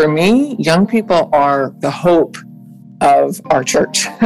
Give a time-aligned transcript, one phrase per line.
[0.00, 2.38] for me, young people are the hope
[3.02, 4.06] of our church.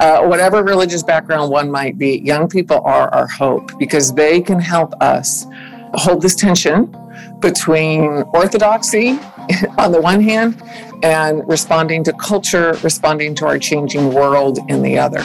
[0.00, 4.58] uh, whatever religious background one might be, young people are our hope because they can
[4.58, 5.46] help us
[5.94, 6.92] hold this tension
[7.38, 9.10] between orthodoxy
[9.78, 10.60] on the one hand
[11.04, 15.20] and responding to culture, responding to our changing world in the other.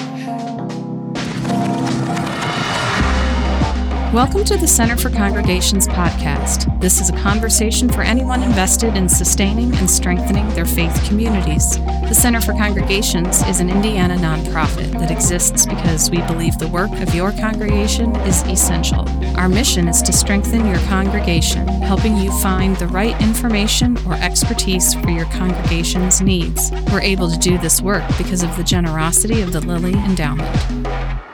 [4.18, 6.82] Welcome to the Center for Congregations podcast.
[6.82, 11.78] This is a conversation for anyone invested in sustaining and strengthening their faith communities.
[11.78, 16.92] The Center for Congregations is an Indiana nonprofit that exists because we believe the work
[16.94, 19.08] of your congregation is essential.
[19.38, 24.96] Our mission is to strengthen your congregation, helping you find the right information or expertise
[24.96, 26.72] for your congregation's needs.
[26.92, 31.27] We're able to do this work because of the generosity of the Lilly Endowment.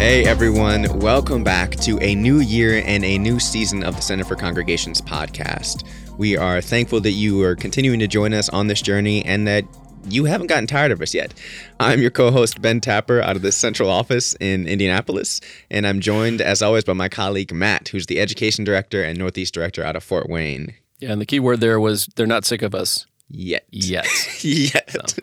[0.00, 4.24] Hey everyone, welcome back to a new year and a new season of the Center
[4.24, 5.86] for Congregations podcast.
[6.16, 9.66] We are thankful that you are continuing to join us on this journey and that
[10.08, 11.34] you haven't gotten tired of us yet.
[11.80, 16.00] I'm your co host, Ben Tapper, out of the central office in Indianapolis, and I'm
[16.00, 19.96] joined, as always, by my colleague, Matt, who's the education director and Northeast director out
[19.96, 20.72] of Fort Wayne.
[21.00, 23.04] Yeah, and the key word there was they're not sick of us.
[23.28, 23.66] Yet.
[23.70, 24.08] Yet.
[24.42, 25.18] yet.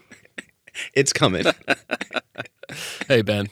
[0.94, 1.46] It's coming.
[3.08, 3.50] hey, Ben.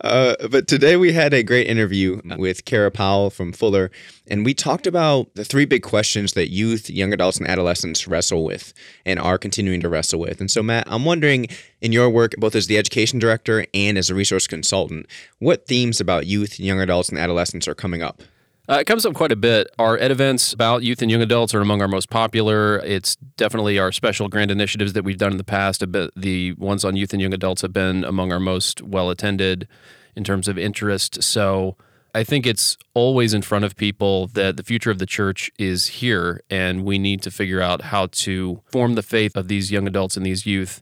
[0.00, 3.90] Uh, but today we had a great interview with Kara Powell from Fuller,
[4.26, 8.44] and we talked about the three big questions that youth, young adults, and adolescents wrestle
[8.44, 8.72] with
[9.06, 10.40] and are continuing to wrestle with.
[10.40, 11.46] And so, Matt, I'm wondering
[11.80, 15.06] in your work, both as the education director and as a resource consultant,
[15.38, 18.22] what themes about youth, young adults, and adolescents are coming up?
[18.66, 19.68] Uh, it comes up quite a bit.
[19.78, 22.78] Our ed events about youth and young adults are among our most popular.
[22.78, 25.84] It's definitely our special grant initiatives that we've done in the past.
[26.16, 29.68] The ones on youth and young adults have been among our most well attended
[30.16, 31.22] in terms of interest.
[31.22, 31.76] So
[32.14, 35.86] I think it's always in front of people that the future of the church is
[35.88, 39.86] here, and we need to figure out how to form the faith of these young
[39.86, 40.80] adults and these youth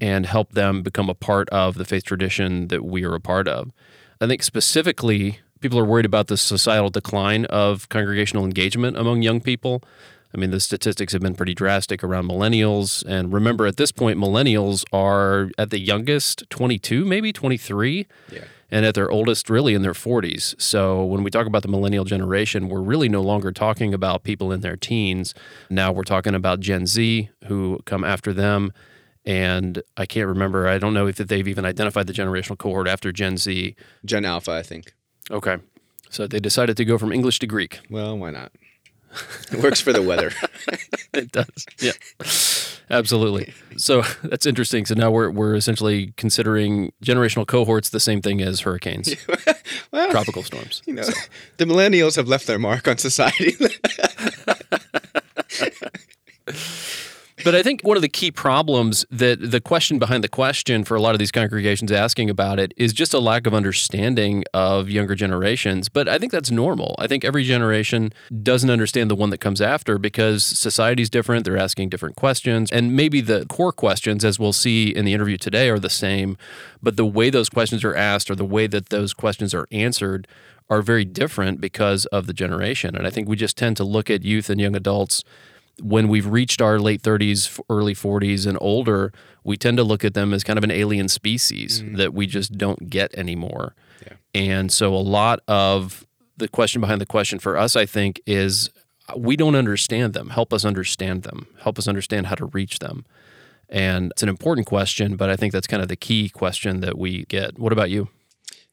[0.00, 3.48] and help them become a part of the faith tradition that we are a part
[3.48, 3.70] of.
[4.20, 9.40] I think specifically people are worried about the societal decline of congregational engagement among young
[9.40, 9.82] people.
[10.34, 13.04] I mean, the statistics have been pretty drastic around millennials.
[13.06, 18.06] And remember, at this point, millennials are at the youngest 22, maybe 23.
[18.30, 18.40] Yeah.
[18.70, 20.60] And at their oldest, really in their 40s.
[20.60, 24.52] So when we talk about the millennial generation, we're really no longer talking about people
[24.52, 25.32] in their teens.
[25.70, 28.74] Now we're talking about Gen Z who come after them.
[29.24, 33.10] And I can't remember, I don't know if they've even identified the generational cohort after
[33.10, 33.74] Gen Z.
[34.04, 34.92] Gen Alpha, I think.
[35.30, 35.58] Okay.
[36.10, 37.80] So they decided to go from English to Greek.
[37.90, 38.52] Well, why not?
[39.52, 40.32] It works for the weather.
[41.14, 41.66] it does.
[41.80, 41.92] Yeah.
[42.90, 43.52] Absolutely.
[43.76, 44.86] So that's interesting.
[44.86, 49.14] So now we're we're essentially considering generational cohorts the same thing as hurricanes,
[49.92, 50.82] well, tropical storms.
[50.86, 51.12] You know, so.
[51.58, 53.54] the millennials have left their mark on society.
[57.44, 60.96] But I think one of the key problems that the question behind the question for
[60.96, 64.90] a lot of these congregations asking about it is just a lack of understanding of
[64.90, 65.88] younger generations.
[65.88, 66.96] But I think that's normal.
[66.98, 68.12] I think every generation
[68.42, 71.44] doesn't understand the one that comes after because society's different.
[71.44, 72.72] They're asking different questions.
[72.72, 76.36] And maybe the core questions, as we'll see in the interview today, are the same.
[76.82, 80.26] But the way those questions are asked or the way that those questions are answered
[80.70, 82.94] are very different because of the generation.
[82.94, 85.22] And I think we just tend to look at youth and young adults
[85.80, 89.12] when we've reached our late 30s, early 40s, and older,
[89.44, 91.96] we tend to look at them as kind of an alien species mm.
[91.96, 93.74] that we just don't get anymore.
[94.04, 94.14] Yeah.
[94.34, 96.06] And so, a lot of
[96.36, 98.70] the question behind the question for us, I think, is
[99.16, 100.30] we don't understand them.
[100.30, 101.46] Help us understand them.
[101.62, 103.04] Help us understand how to reach them.
[103.68, 106.96] And it's an important question, but I think that's kind of the key question that
[106.96, 107.58] we get.
[107.58, 108.08] What about you?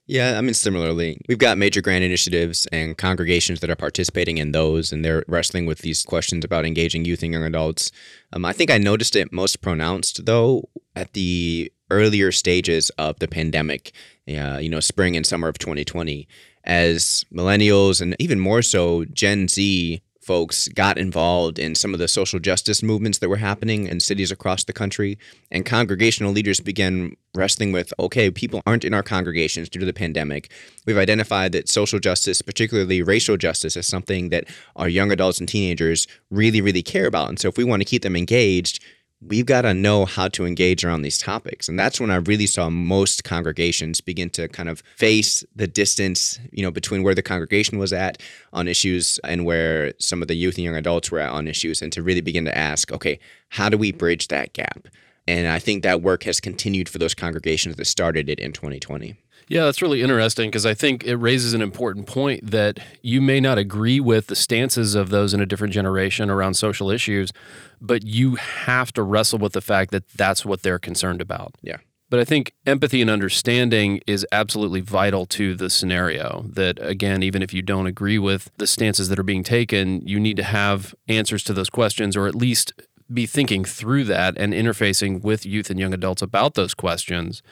[0.07, 4.51] Yeah, I mean, similarly, we've got major grant initiatives and congregations that are participating in
[4.51, 7.91] those, and they're wrestling with these questions about engaging youth and young adults.
[8.31, 13.27] Um, I think I noticed it most pronounced, though, at the earlier stages of the
[13.27, 13.93] pandemic,
[14.29, 16.27] uh, you know, spring and summer of 2020,
[16.65, 22.07] as millennials and even more so Gen Z folks got involved in some of the
[22.07, 25.19] social justice movements that were happening in cities across the country.
[25.51, 29.93] And congregational leaders began wrestling with okay, people aren't in our congregations due to the
[29.93, 30.51] pandemic.
[30.87, 34.45] We've identified that social justice, particularly racial justice, is something that
[34.75, 37.29] our young adults and teenagers really, really care about.
[37.29, 38.83] And so if we want to keep them engaged,
[39.27, 41.67] we've got to know how to engage around these topics.
[41.67, 46.39] And that's when I really saw most congregations begin to kind of face the distance,
[46.51, 48.21] you know, between where the congregation was at
[48.53, 51.81] on issues and where some of the youth and young adults were at on issues
[51.81, 53.19] and to really begin to ask, okay,
[53.49, 54.87] how do we bridge that gap?
[55.27, 59.15] And I think that work has continued for those congregations that started it in 2020.
[59.47, 63.39] Yeah, that's really interesting because I think it raises an important point that you may
[63.39, 67.31] not agree with the stances of those in a different generation around social issues,
[67.79, 71.53] but you have to wrestle with the fact that that's what they're concerned about.
[71.61, 71.77] Yeah.
[72.09, 76.45] But I think empathy and understanding is absolutely vital to the scenario.
[76.47, 80.19] That, again, even if you don't agree with the stances that are being taken, you
[80.19, 82.73] need to have answers to those questions or at least
[83.11, 87.43] be thinking through that and interfacing with youth and young adults about those questions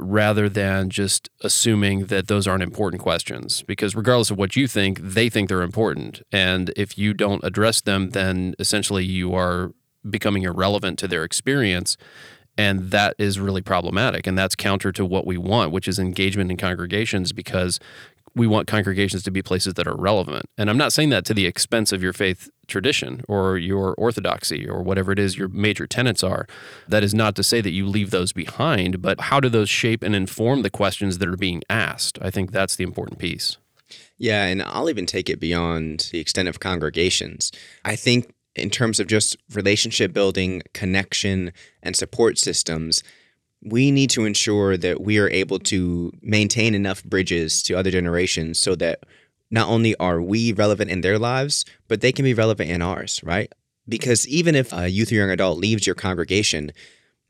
[0.00, 3.62] rather than just assuming that those aren't important questions.
[3.62, 6.22] Because regardless of what you think, they think they're important.
[6.32, 9.72] And if you don't address them, then essentially you are
[10.08, 11.96] becoming irrelevant to their experience.
[12.56, 14.26] And that is really problematic.
[14.26, 17.78] And that's counter to what we want, which is engagement in congregations because
[18.34, 20.46] we want congregations to be places that are relevant.
[20.56, 24.68] And I'm not saying that to the expense of your faith tradition or your orthodoxy
[24.68, 26.46] or whatever it is your major tenets are.
[26.88, 30.02] That is not to say that you leave those behind, but how do those shape
[30.02, 32.18] and inform the questions that are being asked?
[32.22, 33.58] I think that's the important piece.
[34.18, 37.50] Yeah, and I'll even take it beyond the extent of congregations.
[37.84, 41.52] I think in terms of just relationship building, connection,
[41.82, 43.02] and support systems,
[43.62, 48.58] we need to ensure that we are able to maintain enough bridges to other generations
[48.58, 49.04] so that
[49.50, 53.20] not only are we relevant in their lives, but they can be relevant in ours,
[53.24, 53.52] right?
[53.88, 56.72] Because even if a youth or young adult leaves your congregation,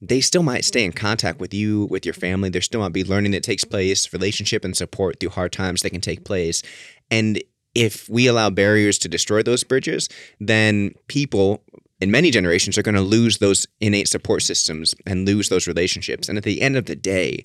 [0.02, 2.48] they still might stay in contact with you, with your family.
[2.48, 5.90] There still might be learning that takes place, relationship and support through hard times that
[5.90, 6.62] can take place.
[7.10, 7.42] And
[7.74, 10.08] if we allow barriers to destroy those bridges,
[10.38, 11.62] then people
[12.00, 16.28] in many generations are going to lose those innate support systems and lose those relationships.
[16.28, 17.44] And at the end of the day,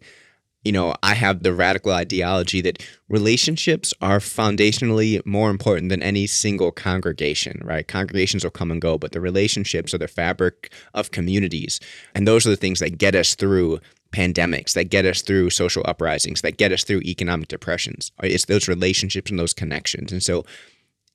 [0.66, 6.26] you know, I have the radical ideology that relationships are foundationally more important than any
[6.26, 7.88] single congregation, right?
[7.88, 11.80] Congregations will come and go, but the relationships are the fabric of communities.
[12.16, 13.80] And those are the things that get us through
[14.12, 18.12] pandemics, that get us through social uprisings, that get us through economic depressions.
[18.24, 20.12] It's those relationships and those connections.
[20.12, 20.46] And so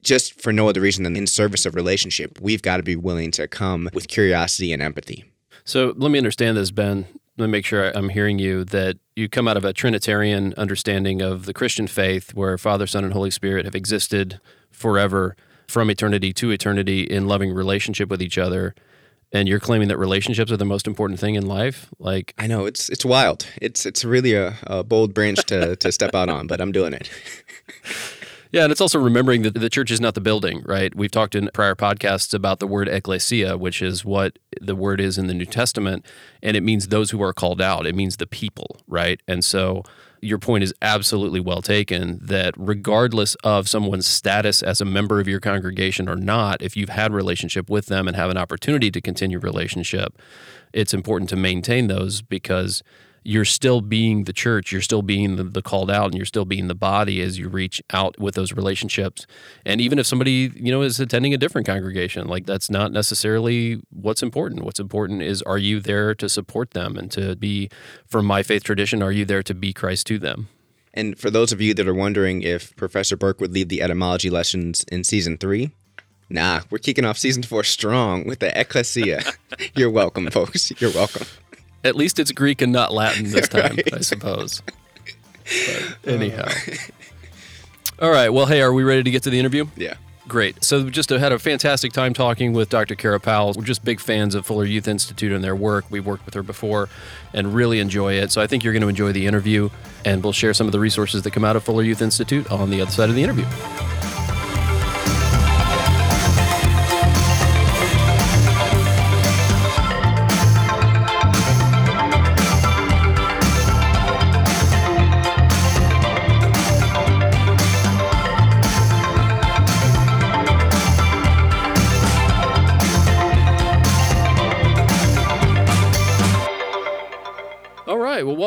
[0.03, 3.32] just for no other reason than in service of relationship, we've got to be willing
[3.32, 5.25] to come with curiosity and empathy.
[5.64, 7.06] So let me understand this, Ben.
[7.37, 11.23] Let me make sure I'm hearing you that you come out of a Trinitarian understanding
[11.23, 14.41] of the Christian faith where Father, Son, and Holy Spirit have existed
[14.71, 15.37] forever
[15.69, 18.75] from eternity to eternity in loving relationship with each other.
[19.32, 21.88] And you're claiming that relationships are the most important thing in life?
[22.00, 23.47] Like i know it's it's wild.
[23.62, 26.93] It's it's really a, a bold branch to to step out on but i'm doing
[26.93, 27.09] it
[28.52, 30.93] Yeah, and it's also remembering that the church is not the building, right?
[30.94, 35.19] We've talked in prior podcasts about the word ecclesia, which is what the word is
[35.19, 36.05] in the New Testament,
[36.43, 37.87] and it means those who are called out.
[37.87, 39.20] It means the people, right?
[39.29, 39.85] And so
[40.20, 45.29] your point is absolutely well taken that regardless of someone's status as a member of
[45.29, 49.00] your congregation or not, if you've had relationship with them and have an opportunity to
[49.00, 50.19] continue relationship,
[50.73, 52.82] it's important to maintain those because
[53.22, 56.44] you're still being the church, you're still being the, the, called out, and you're still
[56.44, 59.26] being the body as you reach out with those relationships.
[59.67, 63.82] And even if somebody, you know, is attending a different congregation, like that's not necessarily
[63.90, 64.64] what's important.
[64.64, 67.69] What's important is are you there to support them and to be,
[68.06, 70.49] from my faith tradition, are you there to be Christ to them?
[70.94, 74.31] And for those of you that are wondering if Professor Burke would lead the etymology
[74.31, 75.70] lessons in season three,
[76.29, 79.22] nah, we're kicking off season four strong with the ecclesia.
[79.74, 80.72] You're welcome, folks.
[80.81, 81.27] You're welcome.
[81.84, 83.94] At least it's Greek and not Latin this time, right.
[83.94, 84.63] I suppose.
[84.65, 86.13] But oh.
[86.13, 86.49] anyhow.
[88.01, 88.31] All right.
[88.31, 89.67] Well, hey, are we ready to get to the interview?
[89.77, 89.94] Yeah.
[90.29, 90.63] Great.
[90.63, 92.94] So, just had a fantastic time talking with Dr.
[92.94, 93.53] Kara Powell.
[93.56, 95.87] We're just big fans of Fuller Youth Institute and their work.
[95.91, 96.89] We've worked with her before
[97.34, 98.31] and really enjoy it.
[98.31, 99.70] So, I think you're going to enjoy the interview,
[100.05, 102.70] and we'll share some of the resources that come out of Fuller Youth Institute on
[102.70, 103.46] the other side of the interview.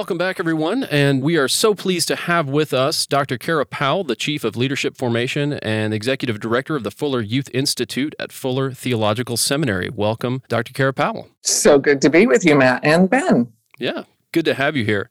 [0.04, 0.84] Welcome back, everyone.
[0.84, 3.38] And we are so pleased to have with us Dr.
[3.38, 8.14] Kara Powell, the Chief of Leadership Formation and Executive Director of the Fuller Youth Institute
[8.20, 9.90] at Fuller Theological Seminary.
[9.90, 10.74] Welcome, Dr.
[10.74, 11.30] Kara Powell.
[11.40, 13.50] So good to be with you, Matt and Ben.
[13.80, 14.04] Yeah.
[14.34, 15.10] Good to have you here.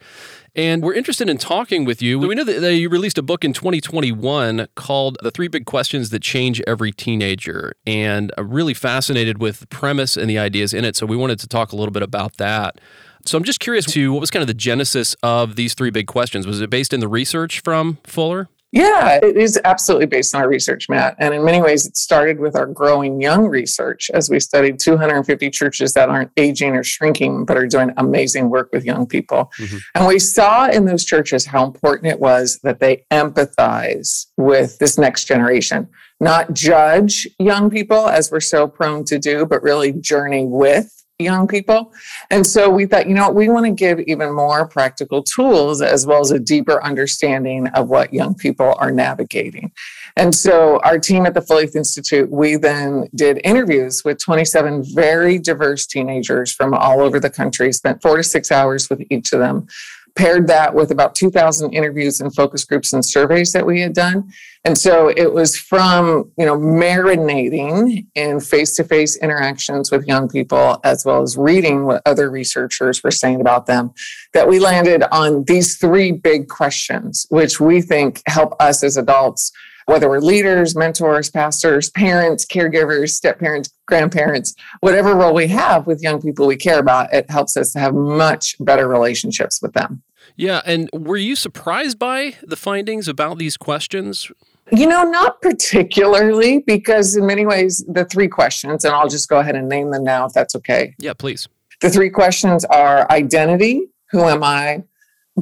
[0.54, 2.18] And we're interested in talking with you.
[2.18, 6.20] We know that you released a book in 2021 called The Three Big Questions That
[6.20, 7.72] Change Every Teenager.
[7.86, 10.96] And I'm really fascinated with the premise and the ideas in it.
[10.96, 12.78] So we wanted to talk a little bit about that.
[13.24, 16.06] So I'm just curious to what was kind of the genesis of these three big
[16.06, 16.46] questions?
[16.46, 18.48] Was it based in the research from Fuller?
[18.72, 21.14] Yeah, it is absolutely based on our research, Matt.
[21.18, 25.50] And in many ways, it started with our growing young research as we studied 250
[25.50, 29.52] churches that aren't aging or shrinking, but are doing amazing work with young people.
[29.58, 29.76] Mm-hmm.
[29.94, 34.96] And we saw in those churches how important it was that they empathize with this
[34.96, 35.86] next generation,
[36.18, 41.46] not judge young people as we're so prone to do, but really journey with young
[41.46, 41.92] people.
[42.30, 46.06] And so we thought, you know, we want to give even more practical tools as
[46.06, 49.72] well as a deeper understanding of what young people are navigating.
[50.16, 54.84] And so our team at the Fuller Youth Institute, we then did interviews with 27
[54.94, 59.32] very diverse teenagers from all over the country, spent four to six hours with each
[59.32, 59.66] of them
[60.14, 64.30] paired that with about 2000 interviews and focus groups and surveys that we had done.
[64.64, 71.04] And so it was from you know marinating in face-to-face interactions with young people as
[71.04, 73.92] well as reading what other researchers were saying about them
[74.32, 79.52] that we landed on these three big questions which we think help us as adults
[79.86, 86.02] whether we're leaders, mentors, pastors, parents, caregivers, step parents, grandparents, whatever role we have with
[86.02, 90.02] young people we care about, it helps us to have much better relationships with them.
[90.36, 90.62] Yeah.
[90.64, 94.30] And were you surprised by the findings about these questions?
[94.70, 99.40] You know, not particularly, because in many ways, the three questions, and I'll just go
[99.40, 100.94] ahead and name them now if that's okay.
[100.98, 101.48] Yeah, please.
[101.80, 104.84] The three questions are identity who am I?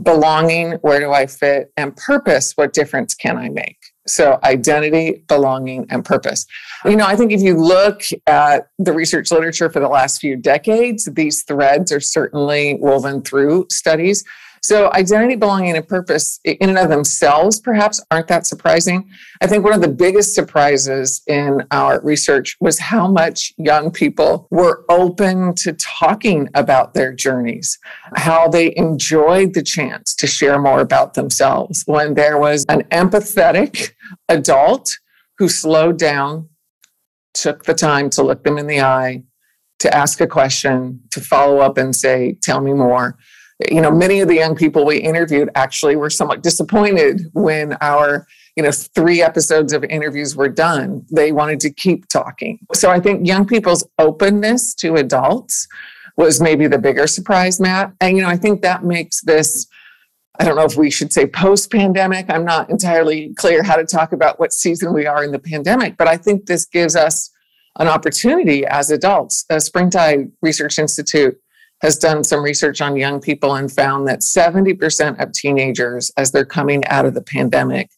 [0.01, 1.73] Belonging, where do I fit?
[1.77, 3.80] And purpose, what difference can I make?
[4.11, 6.47] So, identity, belonging, and purpose.
[6.85, 10.37] You know, I think if you look at the research literature for the last few
[10.37, 14.25] decades, these threads are certainly woven through studies.
[14.62, 19.09] So, identity, belonging, and purpose, in and of themselves, perhaps aren't that surprising.
[19.40, 24.47] I think one of the biggest surprises in our research was how much young people
[24.50, 27.79] were open to talking about their journeys,
[28.17, 33.93] how they enjoyed the chance to share more about themselves when there was an empathetic
[34.29, 34.99] adult
[35.38, 36.50] who slowed down,
[37.33, 39.23] took the time to look them in the eye,
[39.79, 43.17] to ask a question, to follow up and say, Tell me more
[43.71, 48.26] you know, many of the young people we interviewed actually were somewhat disappointed when our,
[48.57, 51.05] you know, three episodes of interviews were done.
[51.11, 52.59] They wanted to keep talking.
[52.75, 55.69] So I think young people's openness to adults
[56.17, 57.93] was maybe the bigger surprise, Matt.
[58.00, 59.67] And, you know, I think that makes this.
[60.38, 62.31] I don't know if we should say post pandemic.
[62.31, 65.99] I'm not entirely clear how to talk about what season we are in the pandemic,
[65.99, 67.31] but I think this gives us
[67.79, 69.45] an opportunity as adults.
[69.45, 71.38] The Springtide Research Institute
[71.83, 76.45] has done some research on young people and found that 70% of teenagers, as they're
[76.45, 77.91] coming out of the pandemic,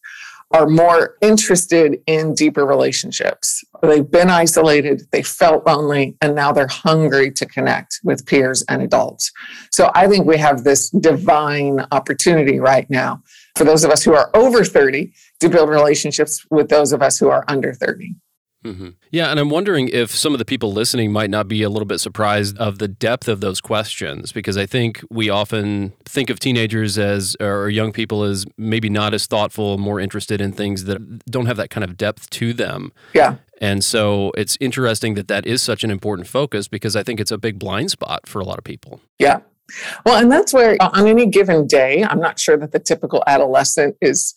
[0.53, 3.65] are more interested in deeper relationships.
[3.83, 8.83] They've been isolated, they felt lonely, and now they're hungry to connect with peers and
[8.83, 9.33] adults.
[9.73, 13.23] So I think we have this divine opportunity right now
[13.57, 17.19] for those of us who are over 30 to build relationships with those of us
[17.19, 18.15] who are under 30.
[18.65, 18.91] Mm-hmm.
[19.11, 21.87] Yeah, and I'm wondering if some of the people listening might not be a little
[21.87, 26.39] bit surprised of the depth of those questions because I think we often think of
[26.39, 31.25] teenagers as or young people as maybe not as thoughtful, more interested in things that
[31.27, 32.93] don't have that kind of depth to them.
[33.15, 33.37] Yeah.
[33.61, 37.31] And so it's interesting that that is such an important focus because I think it's
[37.31, 39.01] a big blind spot for a lot of people.
[39.19, 39.41] Yeah.
[40.05, 43.97] Well, and that's where on any given day, I'm not sure that the typical adolescent
[44.01, 44.35] is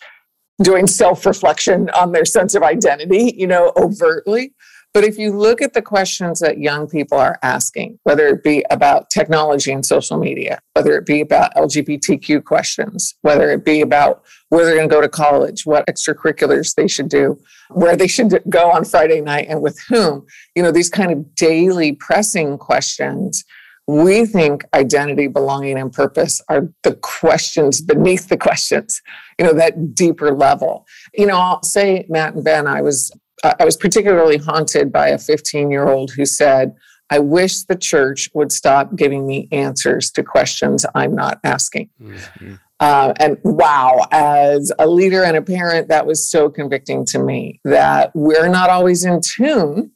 [0.61, 4.53] doing self reflection on their sense of identity, you know, overtly.
[4.93, 8.63] But if you look at the questions that young people are asking, whether it be
[8.71, 14.23] about technology and social media, whether it be about LGBTQ questions, whether it be about
[14.47, 17.37] where they're going to go to college, what extracurriculars they should do,
[17.71, 21.35] where they should go on Friday night and with whom, you know, these kind of
[21.35, 23.43] daily pressing questions
[23.87, 29.01] we think identity, belonging, and purpose are the questions beneath the questions,
[29.37, 30.85] you know, that deeper level.
[31.13, 33.11] You know, I'll say, Matt and Ben, I was
[33.43, 36.73] I was particularly haunted by a 15 year old who said,
[37.09, 41.89] I wish the church would stop giving me answers to questions I'm not asking.
[42.01, 42.55] Mm-hmm.
[42.79, 47.61] Uh, and wow, as a leader and a parent, that was so convicting to me
[47.63, 49.91] that we're not always in tune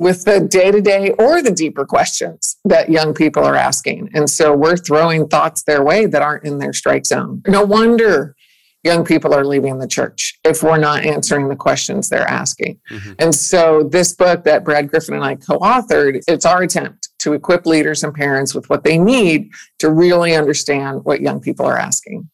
[0.00, 4.08] with the day to day or the deeper questions that young people are asking.
[4.14, 7.42] And so we're throwing thoughts their way that aren't in their strike zone.
[7.46, 8.34] No wonder
[8.82, 12.80] young people are leaving the church if we're not answering the questions they're asking.
[12.90, 13.12] Mm-hmm.
[13.18, 17.66] And so this book that Brad Griffin and I co-authored, it's our attempt to equip
[17.66, 22.30] leaders and parents with what they need to really understand what young people are asking.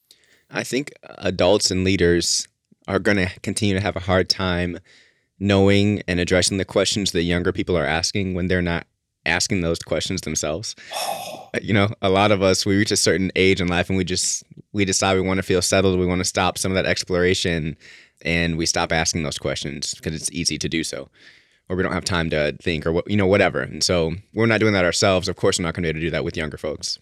[0.52, 2.46] I think adults and leaders
[2.87, 4.78] are going to continue to have a hard time
[5.38, 8.86] knowing and addressing the questions that younger people are asking when they're not
[9.26, 10.74] asking those questions themselves.
[11.62, 14.04] you know, a lot of us we reach a certain age in life and we
[14.04, 16.86] just we decide we want to feel settled, we want to stop some of that
[16.86, 17.76] exploration
[18.22, 21.08] and we stop asking those questions because it's easy to do so.
[21.68, 23.60] Or we don't have time to think or what you know whatever.
[23.60, 25.28] And so we're not doing that ourselves.
[25.28, 27.00] Of course, we're not going to be able to do that with younger folks.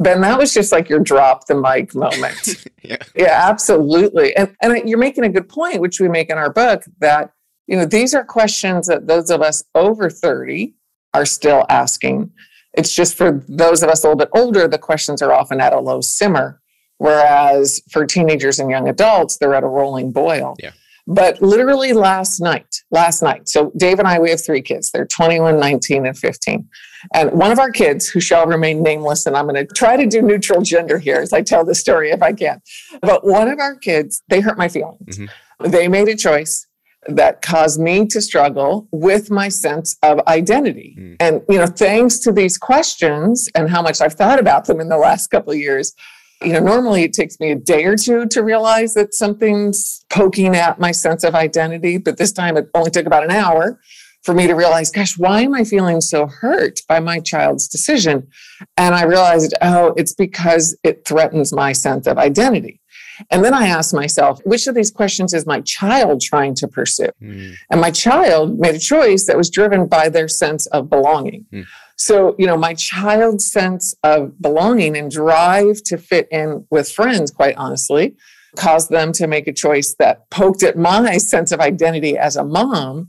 [0.00, 2.66] Ben, that was just like your drop the mic moment.
[2.82, 2.96] yeah.
[3.14, 4.34] Yeah, absolutely.
[4.36, 7.33] And and uh, you're making a good point, which we make in our book, that
[7.66, 10.74] you know, these are questions that those of us over 30
[11.12, 12.30] are still asking.
[12.74, 15.72] It's just for those of us a little bit older, the questions are often at
[15.72, 16.60] a low simmer.
[16.98, 20.56] Whereas for teenagers and young adults, they're at a rolling boil.
[20.62, 20.72] Yeah.
[21.06, 24.90] But literally last night, last night, so Dave and I, we have three kids.
[24.90, 26.66] They're 21, 19, and 15.
[27.12, 30.06] And one of our kids, who shall remain nameless, and I'm going to try to
[30.06, 32.62] do neutral gender here as I tell the story if I can.
[33.02, 35.18] But one of our kids, they hurt my feelings.
[35.18, 35.70] Mm-hmm.
[35.70, 36.66] They made a choice
[37.06, 40.96] that caused me to struggle with my sense of identity.
[40.98, 41.16] Mm.
[41.20, 44.88] And, you know, thanks to these questions and how much I've thought about them in
[44.88, 45.94] the last couple of years,
[46.42, 50.56] you know, normally it takes me a day or two to realize that something's poking
[50.56, 51.98] at my sense of identity.
[51.98, 53.80] But this time it only took about an hour
[54.22, 58.26] for me to realize, gosh, why am I feeling so hurt by my child's decision?
[58.76, 62.80] And I realized, oh, it's because it threatens my sense of identity.
[63.30, 67.10] And then I asked myself, which of these questions is my child trying to pursue?
[67.22, 67.54] Mm.
[67.70, 71.46] And my child made a choice that was driven by their sense of belonging.
[71.52, 71.66] Mm.
[71.96, 77.30] So, you know, my child's sense of belonging and drive to fit in with friends,
[77.30, 78.16] quite honestly,
[78.56, 82.44] caused them to make a choice that poked at my sense of identity as a
[82.44, 83.08] mom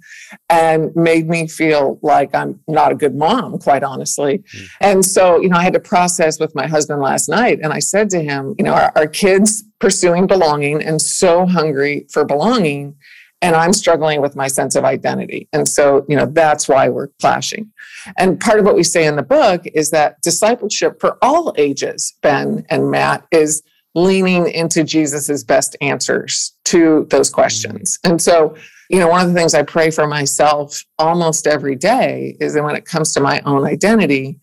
[0.50, 4.40] and made me feel like I'm not a good mom, quite honestly.
[4.40, 4.70] Mm.
[4.82, 7.60] And so, you know, I had to process with my husband last night.
[7.62, 12.06] And I said to him, you know, our, our kids pursuing belonging and so hungry
[12.12, 12.96] for belonging.
[13.42, 15.48] And I'm struggling with my sense of identity.
[15.54, 17.72] And so, you know, that's why we're clashing.
[18.18, 22.14] And part of what we say in the book is that discipleship for all ages,
[22.22, 23.62] Ben and Matt, is
[23.96, 27.98] leaning into Jesus's best answers to those questions.
[28.04, 28.56] And so,
[28.90, 32.64] you know, one of the things I pray for myself almost every day is that
[32.64, 34.40] when it comes to my own identity,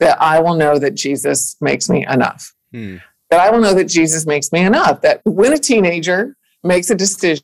[0.00, 2.52] that I will know that Jesus makes me enough.
[2.72, 2.96] Hmm.
[3.30, 5.00] That I will know that Jesus makes me enough.
[5.00, 7.42] That when a teenager makes a decision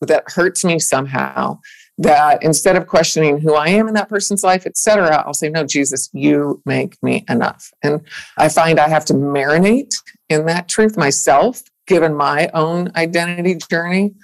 [0.00, 1.60] that hurts me somehow,
[2.02, 5.48] that instead of questioning who I am in that person's life, et cetera, I'll say,
[5.48, 7.70] No, Jesus, you make me enough.
[7.82, 8.00] And
[8.36, 9.94] I find I have to marinate
[10.28, 14.14] in that truth myself, given my own identity journey.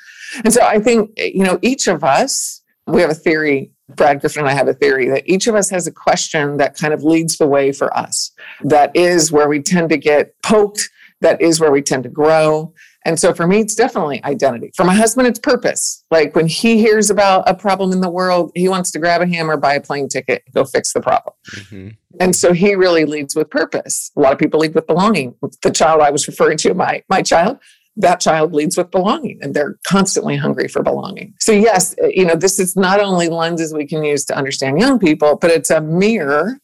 [0.44, 4.20] And so I think, eh, you know, each of us, we have a theory, Brad
[4.20, 6.92] Griffin and I have a theory that each of us has a question that kind
[6.92, 8.32] of leads the way for us.
[8.62, 10.88] That is where we tend to get poked,
[11.20, 12.72] that is where we tend to grow.
[13.08, 14.70] And so for me, it's definitely identity.
[14.76, 16.04] For my husband, it's purpose.
[16.10, 19.26] Like when he hears about a problem in the world, he wants to grab a
[19.26, 21.34] hammer, buy a plane ticket, go fix the problem.
[21.52, 21.88] Mm-hmm.
[22.20, 24.10] And so he really leads with purpose.
[24.14, 25.34] A lot of people lead with belonging.
[25.62, 27.56] The child I was referring to, my my child,
[27.96, 31.32] that child leads with belonging and they're constantly hungry for belonging.
[31.40, 34.98] So yes, you know, this is not only lenses we can use to understand young
[34.98, 36.58] people, but it's a mirror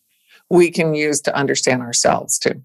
[0.51, 2.61] we can use to understand ourselves too.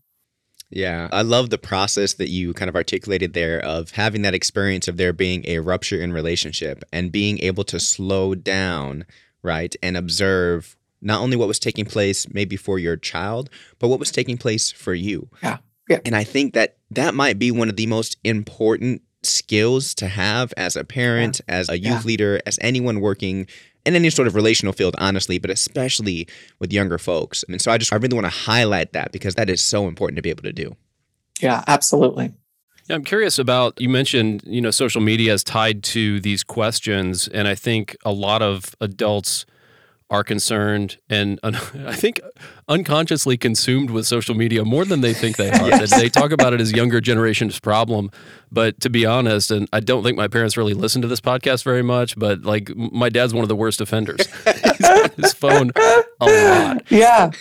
[0.70, 4.88] Yeah, I love the process that you kind of articulated there of having that experience
[4.88, 9.06] of there being a rupture in relationship and being able to slow down,
[9.42, 14.00] right, and observe not only what was taking place maybe for your child, but what
[14.00, 15.30] was taking place for you.
[15.42, 15.58] Yeah.
[15.88, 16.00] Yeah.
[16.06, 20.54] And I think that that might be one of the most important skills to have
[20.56, 21.56] as a parent, yeah.
[21.56, 22.08] as a youth yeah.
[22.08, 23.48] leader, as anyone working
[23.86, 26.28] in any sort of relational field, honestly, but especially
[26.60, 27.44] with younger folks.
[27.48, 30.18] And so I just, I really want to highlight that because that is so important
[30.18, 30.76] to be able to do.
[31.42, 32.34] Yeah, absolutely.
[32.90, 37.28] Yeah, I'm curious about you mentioned, you know, social media is tied to these questions.
[37.28, 39.46] And I think a lot of adults
[40.10, 42.20] are concerned and I think
[42.68, 45.68] unconsciously consumed with social media more than they think they are.
[45.70, 45.96] yes.
[45.96, 48.10] They talk about it as younger generation's problem,
[48.52, 51.64] but to be honest, and I don't think my parents really listen to this podcast
[51.64, 54.26] very much, but like my dad's one of the worst offenders.
[54.46, 55.72] He's on his phone
[56.20, 56.84] a lot.
[56.90, 57.32] Yeah.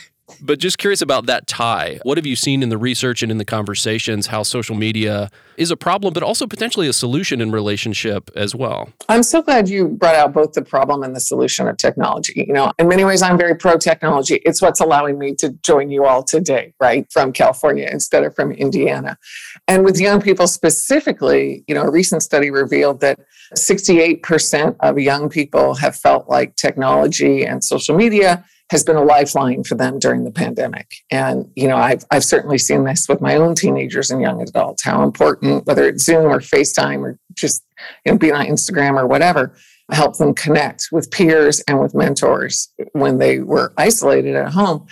[0.41, 1.99] But just curious about that tie.
[2.03, 5.71] What have you seen in the research and in the conversations how social media is
[5.71, 8.91] a problem, but also potentially a solution in relationship as well?
[9.09, 12.45] I'm so glad you brought out both the problem and the solution of technology.
[12.47, 14.37] You know, in many ways, I'm very pro technology.
[14.45, 18.53] It's what's allowing me to join you all today, right, from California instead of from
[18.53, 19.19] Indiana.
[19.67, 23.19] And with young people specifically, you know, a recent study revealed that
[23.57, 29.65] 68% of young people have felt like technology and social media has been a lifeline
[29.65, 30.97] for them during the pandemic.
[31.11, 34.83] And, you know, I've, I've certainly seen this with my own teenagers and young adults,
[34.83, 37.65] how important, whether it's Zoom or FaceTime or just,
[38.05, 39.55] you know, being on Instagram or whatever,
[39.91, 44.87] help them connect with peers and with mentors when they were isolated at home.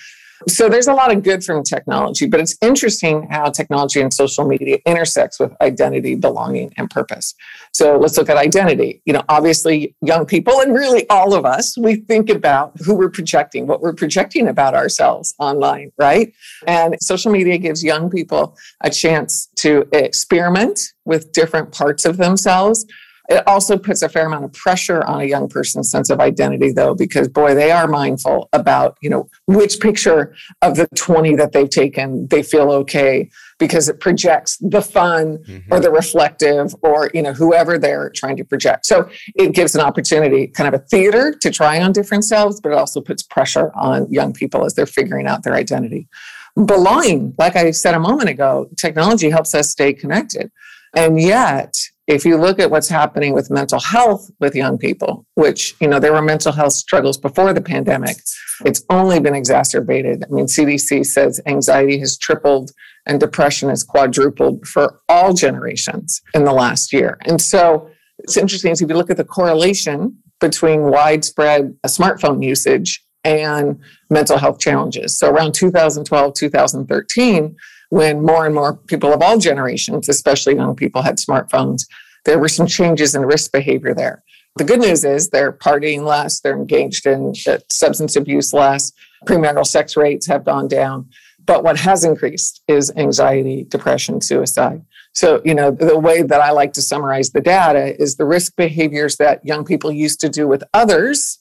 [0.48, 4.46] So there's a lot of good from technology, but it's interesting how technology and social
[4.46, 7.34] media intersects with identity, belonging, and purpose.
[7.72, 9.02] So let's look at identity.
[9.04, 13.10] You know, obviously, young people and really all of us, we think about who we're
[13.10, 16.32] projecting, what we're projecting about ourselves online, right?
[16.66, 22.84] And social media gives young people a chance to experiment with different parts of themselves
[23.28, 26.72] it also puts a fair amount of pressure on a young person's sense of identity,
[26.72, 31.52] though, because boy, they are mindful about, you know, which picture of the 20 that
[31.52, 35.72] they've taken they feel okay because it projects the fun mm-hmm.
[35.72, 38.86] or the reflective or, you know, whoever they're trying to project.
[38.86, 42.72] So it gives an opportunity, kind of a theater to try on different selves, but
[42.72, 46.08] it also puts pressure on young people as they're figuring out their identity.
[46.54, 50.50] Belonging, like I said a moment ago, technology helps us stay connected.
[50.94, 55.74] And yet, if you look at what's happening with mental health with young people, which,
[55.80, 58.16] you know, there were mental health struggles before the pandemic,
[58.64, 60.24] it's only been exacerbated.
[60.24, 62.70] I mean, CDC says anxiety has tripled
[63.06, 67.18] and depression has quadrupled for all generations in the last year.
[67.26, 73.80] And so it's interesting if you look at the correlation between widespread smartphone usage and
[74.10, 75.18] mental health challenges.
[75.18, 77.56] So around 2012, 2013,
[77.90, 81.82] when more and more people of all generations, especially young people, had smartphones,
[82.24, 84.22] there were some changes in risk behavior there.
[84.56, 88.92] The good news is they're partying less, they're engaged in uh, substance abuse less,
[89.26, 91.08] premarital sex rates have gone down.
[91.44, 94.82] But what has increased is anxiety, depression, suicide.
[95.12, 98.56] So, you know, the way that I like to summarize the data is the risk
[98.56, 101.38] behaviors that young people used to do with others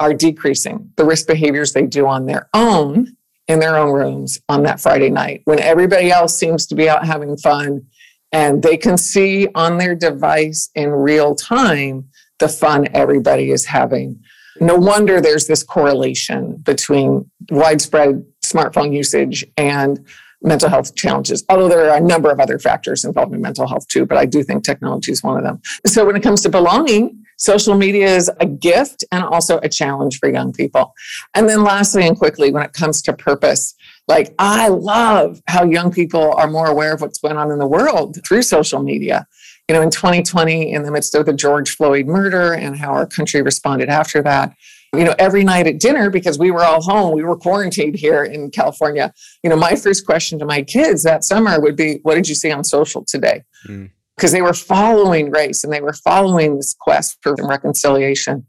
[0.00, 0.90] are decreasing.
[0.96, 3.16] The risk behaviors they do on their own
[3.48, 7.06] in their own rooms on that Friday night when everybody else seems to be out
[7.06, 7.86] having fun
[8.32, 14.20] and they can see on their device in real time the fun everybody is having.
[14.60, 20.04] No wonder there's this correlation between widespread smartphone usage and
[20.42, 24.06] mental health challenges, although there are a number of other factors involving mental health too,
[24.06, 25.60] but I do think technology is one of them.
[25.86, 30.18] So when it comes to belonging, social media is a gift and also a challenge
[30.18, 30.94] for young people.
[31.34, 33.74] And then lastly and quickly, when it comes to purpose,
[34.08, 37.66] like I love how young people are more aware of what's going on in the
[37.66, 39.26] world through social media.
[39.68, 43.06] You know, in 2020, in the midst of the George Floyd murder and how our
[43.06, 44.54] country responded after that,
[44.94, 48.22] you know, every night at dinner, because we were all home, we were quarantined here
[48.22, 49.12] in California.
[49.42, 52.36] You know, my first question to my kids that summer would be, What did you
[52.36, 53.42] see on social today?
[53.66, 58.46] Mm because they were following race and they were following this quest for reconciliation.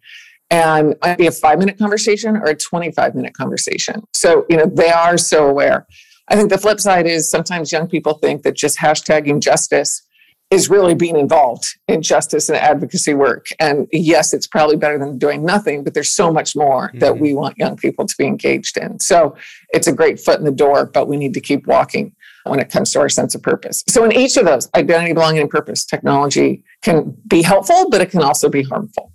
[0.50, 4.04] And it might be a five minute conversation or a 25 minute conversation.
[4.14, 5.86] So, you know, they are so aware.
[6.30, 10.04] I think the flip side is sometimes young people think that just hashtagging justice
[10.50, 13.48] is really being involved in justice and advocacy work.
[13.60, 17.00] And yes, it's probably better than doing nothing, but there's so much more mm-hmm.
[17.00, 19.00] that we want young people to be engaged in.
[19.00, 19.36] So
[19.70, 22.16] it's a great foot in the door, but we need to keep walking
[22.50, 23.84] when it comes to our sense of purpose.
[23.88, 28.12] So, in each of those, identity, belonging, and purpose, technology can be helpful, but it
[28.12, 29.12] can also be harmful.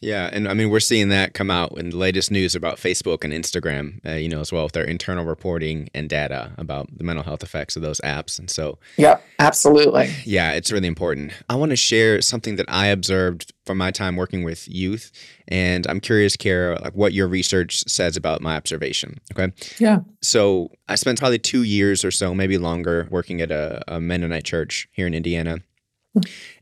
[0.00, 3.24] Yeah, and I mean we're seeing that come out in the latest news about Facebook
[3.24, 7.02] and Instagram, uh, you know, as well with their internal reporting and data about the
[7.02, 8.38] mental health effects of those apps.
[8.38, 10.10] And so, yeah, absolutely.
[10.24, 11.32] Yeah, it's really important.
[11.48, 15.10] I want to share something that I observed from my time working with youth,
[15.48, 19.18] and I'm curious, Kara, like what your research says about my observation.
[19.32, 19.50] Okay.
[19.78, 20.00] Yeah.
[20.20, 24.44] So I spent probably two years or so, maybe longer, working at a, a Mennonite
[24.44, 25.60] church here in Indiana.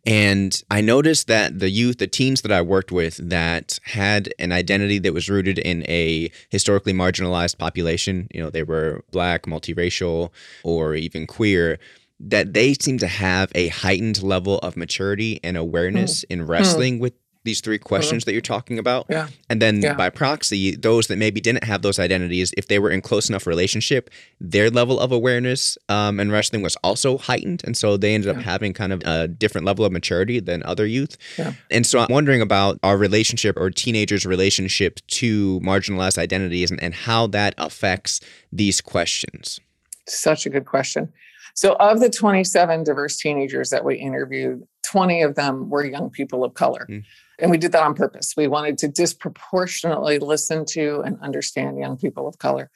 [0.06, 4.52] And I noticed that the youth, the teens that I worked with that had an
[4.52, 10.30] identity that was rooted in a historically marginalized population, you know, they were black, multiracial,
[10.62, 11.78] or even queer,
[12.20, 16.30] that they seem to have a heightened level of maturity and awareness mm.
[16.30, 17.00] in wrestling mm.
[17.00, 18.26] with these three questions uh-huh.
[18.26, 19.06] that you're talking about.
[19.08, 19.28] Yeah.
[19.48, 19.94] And then yeah.
[19.94, 23.46] by proxy, those that maybe didn't have those identities, if they were in close enough
[23.46, 27.62] relationship, their level of awareness um, and wrestling was also heightened.
[27.64, 28.38] And so they ended yeah.
[28.38, 31.16] up having kind of a different level of maturity than other youth.
[31.38, 31.52] Yeah.
[31.70, 36.94] And so I'm wondering about our relationship or teenagers' relationship to marginalized identities and, and
[36.94, 39.60] how that affects these questions.
[40.06, 41.12] Such a good question.
[41.54, 46.44] So, of the 27 diverse teenagers that we interviewed, 20 of them were young people
[46.44, 46.86] of color.
[46.90, 47.04] Mm.
[47.38, 48.34] And we did that on purpose.
[48.36, 52.70] We wanted to disproportionately listen to and understand young people of color.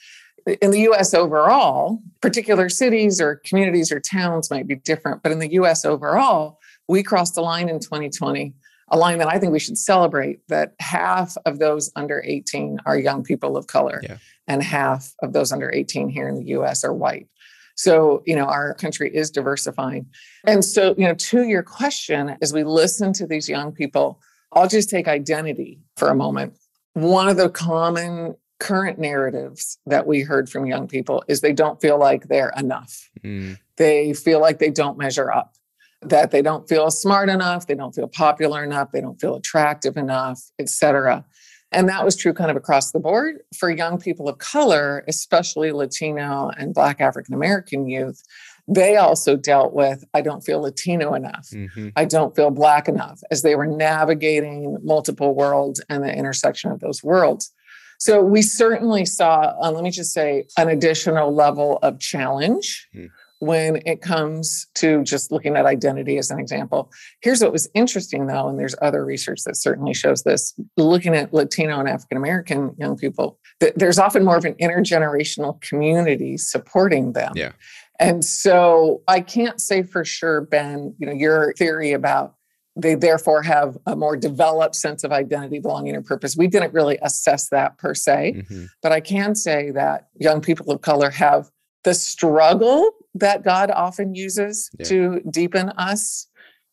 [0.63, 5.39] In the US overall, particular cities or communities or towns might be different, but in
[5.39, 8.55] the US overall, we crossed the line in 2020
[8.91, 12.99] a line that I think we should celebrate that half of those under 18 are
[12.99, 14.17] young people of color, Yeah.
[14.47, 17.29] and half of those under 18 here in the US are white.
[17.77, 20.07] So, you know, our country is diversifying.
[20.45, 24.21] And so, you know, to your question, as we listen to these young people,
[24.53, 26.55] I'll just take identity for a moment.
[26.95, 31.81] One of the common current narratives that we heard from young people is they don't
[31.81, 33.09] feel like they're enough.
[33.23, 35.55] Mm, They feel like they don't measure up,
[36.03, 39.97] that they don't feel smart enough, they don't feel popular enough, they don't feel attractive
[39.97, 41.25] enough, et cetera.
[41.71, 45.71] And that was true kind of across the board for young people of color, especially
[45.71, 48.23] Latino and Black African American youth.
[48.69, 51.49] They also dealt with, I don't feel Latino enough.
[51.53, 51.93] mhm.
[51.97, 56.81] I don't feel Black enough as they were navigating multiple worlds and the intersection of
[56.81, 57.53] those worlds.
[57.99, 63.07] So we certainly saw, uh, let me just say, an additional level of challenge Hmm.
[63.41, 66.91] when it comes to just looking at identity as an example.
[67.23, 71.33] Here's what was interesting though, and there's other research that certainly shows this looking at
[71.33, 73.39] Latino and African American young people,
[73.77, 77.33] there's often more of an intergenerational community supporting them.
[77.35, 77.53] Yeah.
[78.01, 82.35] And so I can't say for sure, Ben, you know, your theory about
[82.77, 86.37] they therefore have a more developed sense of identity, belonging, and purpose.
[86.37, 88.69] We didn't really assess that per se, Mhm.
[88.85, 91.51] but I can say that young people of color have
[91.83, 94.87] the struggle that God often uses Yeah.
[94.87, 96.28] to deepen us.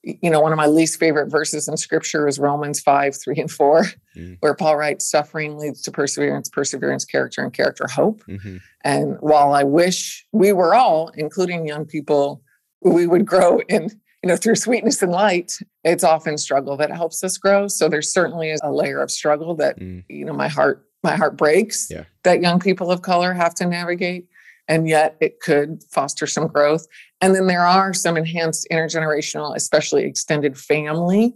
[0.07, 3.49] You know, one of my least favorite verses in scripture is Romans 5, 3, and
[3.51, 4.37] 4, Mm.
[4.39, 8.21] where Paul writes, Suffering leads to perseverance, perseverance, character, and character, hope.
[8.29, 8.59] Mhm.
[8.83, 12.43] And while I wish we were all, including young people,
[12.81, 13.89] we would grow in,
[14.23, 17.67] you know, through sweetness and light, it's often struggle that helps us grow.
[17.67, 20.03] So there certainly is a layer of struggle that, Mm.
[20.07, 22.03] you know, my heart, my heart breaks Yeah.
[22.23, 24.27] that young people of color have to navigate.
[24.67, 26.87] And yet it could foster some growth.
[27.21, 31.33] And then there are some enhanced intergenerational, especially extended family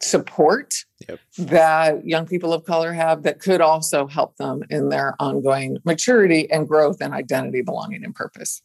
[0.00, 1.20] support Yep.
[1.38, 6.50] that young people of color have that could also help them in their ongoing maturity
[6.50, 8.62] and growth and identity, belonging, and purpose.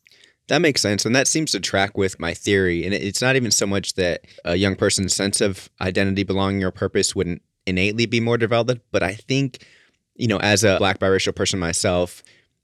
[0.48, 1.06] That makes sense.
[1.06, 2.86] And that seems to track with my theory.
[2.86, 6.72] And it's not even so much that a young person's sense of identity, belonging, or
[6.72, 9.66] purpose wouldn't innately be more developed, but I think,
[10.16, 12.24] you know, as a black biracial person myself,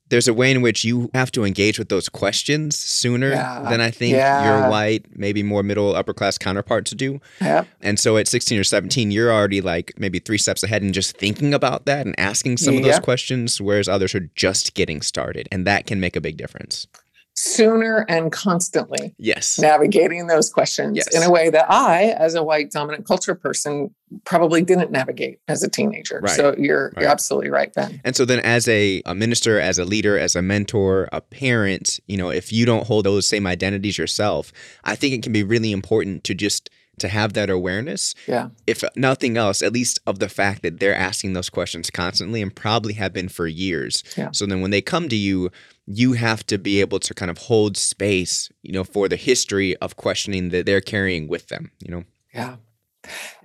[0.10, 3.66] there's a way in which you have to engage with those questions sooner Yeah.
[3.70, 4.62] than I think Yeah.
[4.62, 7.20] your white, maybe more middle upper class counterparts do.
[7.42, 7.68] Yep.
[7.82, 11.18] And so at 16 or 17, you're already like maybe three steps ahead and just
[11.18, 15.48] thinking about that and asking some of those questions, whereas others are just getting started.
[15.52, 16.86] And that can make a big difference.
[17.46, 19.60] Sooner and constantly Yes.
[19.60, 21.14] navigating those questions Yes.
[21.14, 25.62] in a way that I, as a white dominant culture person, probably didn't navigate as
[25.62, 26.22] a teenager.
[26.24, 26.32] Right.
[26.36, 27.02] So you're Right.
[27.02, 28.00] you're absolutely right, Ben.
[28.06, 32.00] And so then as a, a minister, as a leader, as a mentor, a parent,
[32.08, 34.54] you know, if you don't hold those same identities yourself,
[34.86, 38.50] I think it can be really important to just to have that awareness, Yeah.
[38.68, 42.56] if nothing else, at least of the fact that they're asking those questions constantly and
[42.56, 44.04] probably have been for years.
[44.16, 44.30] Yeah.
[44.32, 45.50] So then when they come to you,
[45.86, 49.76] you have to be able to kind of hold space, you know, for the history
[49.78, 52.04] of questioning that they're carrying with them, you know.
[52.34, 52.56] Yeah.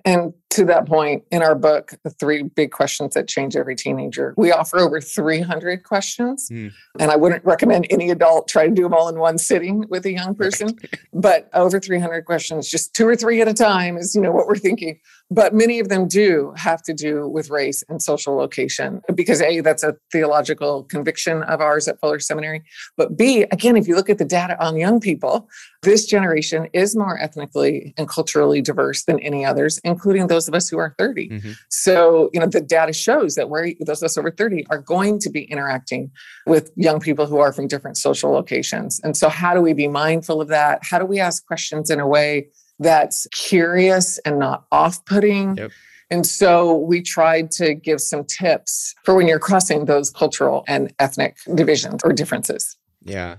[0.05, 4.33] And to that point, in our book, The Three Big Questions That Change Every Teenager,
[4.37, 6.49] we offer over 300 questions.
[6.49, 6.69] Hmm.
[6.99, 10.07] And I wouldn't recommend any adult try to do them all in one sitting with
[10.07, 10.79] a young person,
[11.13, 14.47] but over 300 questions, just two or three at a time is, you know, what
[14.47, 14.99] we're thinking.
[15.31, 19.61] But many of them do have to do with race and social location because A,
[19.61, 22.63] that's a theological conviction of ours at Fuller Seminary.
[22.97, 25.49] But B, again, if you look at the data on young people,
[25.83, 30.69] this generation is more ethnically and culturally diverse than any others, including those of us
[30.69, 31.29] who are 30.
[31.29, 31.57] Mhm.
[31.69, 35.19] So, you know, the data shows that we're those of us over 30 are going
[35.21, 36.11] to be interacting
[36.47, 38.99] with young people who are from different social locations.
[39.05, 40.81] And so, how do we be mindful of that?
[40.83, 45.57] How do we ask questions in a way that's curious and not off putting?
[45.57, 45.71] Yep.
[46.11, 50.93] And so we tried to give some tips for when you're crossing those cultural and
[50.99, 52.77] ethnic divisions or differences.
[53.03, 53.37] Yeah.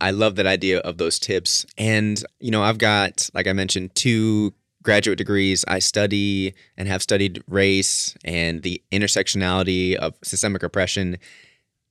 [0.00, 1.66] I love that idea of those tips.
[1.78, 5.64] And, you know, I've got, like I mentioned, two graduate degrees.
[5.66, 11.16] I study and have studied race and the intersectionality of systemic oppression.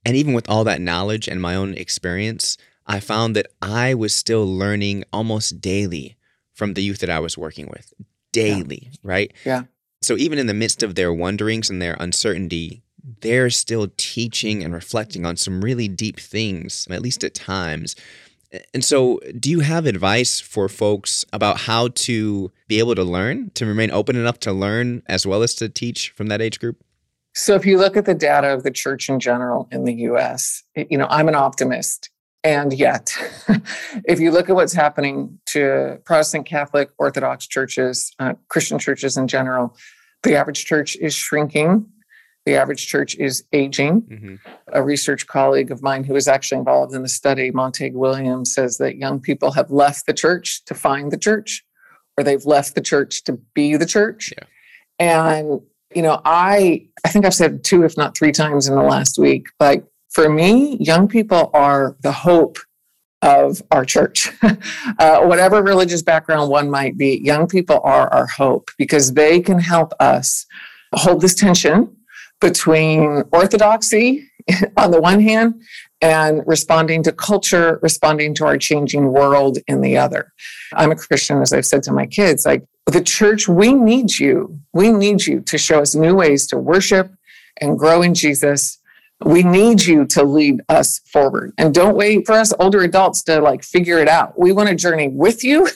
[0.05, 4.13] And even with all that knowledge and my own experience, I found that I was
[4.13, 6.14] still learning almost daily
[6.55, 7.93] from the youth that I was working with.
[8.31, 9.31] Daily, right?
[9.45, 9.63] Yeah.
[10.01, 12.83] So even in the midst of their wonderings and their uncertainty,
[13.21, 17.95] they're still teaching and reflecting on some really deep things, at least at times.
[18.73, 23.51] And so, do you have advice for folks about how to be able to learn,
[23.55, 26.81] to remain open enough to learn as well as to teach from that age group?
[27.33, 30.63] So if you look at the data of the church in general in the US,
[30.75, 32.09] you know, I'm an optimist.
[32.45, 33.11] And yet,
[34.05, 39.27] if you look at what's happening to Protestant, Catholic, Orthodox churches, uh, Christian churches in
[39.27, 39.75] general,
[40.21, 41.87] the average church is shrinking.
[42.45, 44.03] The average church is aging.
[44.03, 44.35] Mm-hmm.
[44.73, 48.77] A research colleague of mine who was actually involved in the study, Montague Williams, says
[48.77, 51.65] that young people have left the church to find the church,
[52.15, 54.31] or they've left the church to be the church.
[54.37, 54.45] Yeah.
[54.99, 55.61] And
[55.95, 59.17] you know, I I think I've said two, if not three times in the last
[59.17, 59.83] week, like
[60.15, 62.57] for me, young people are the hope
[63.21, 64.31] of our church.
[64.99, 69.59] uh, whatever religious background one might be, young people are our hope because they can
[69.59, 70.45] help us
[70.93, 71.93] hold this tension
[72.39, 74.25] between orthodoxy
[74.77, 75.61] on the one hand
[76.01, 80.31] and responding to culture, responding to our changing world in the other.
[80.75, 84.57] I'm a Christian, as I've said to my kids, like the church, we need you.
[84.71, 87.11] We need you to show us new ways to worship
[87.59, 88.79] and grow in Jesus
[89.23, 91.53] we need you to lead us forward.
[91.57, 94.37] And don't wait for us older adults to like figure it out.
[94.37, 95.67] We want to journey with you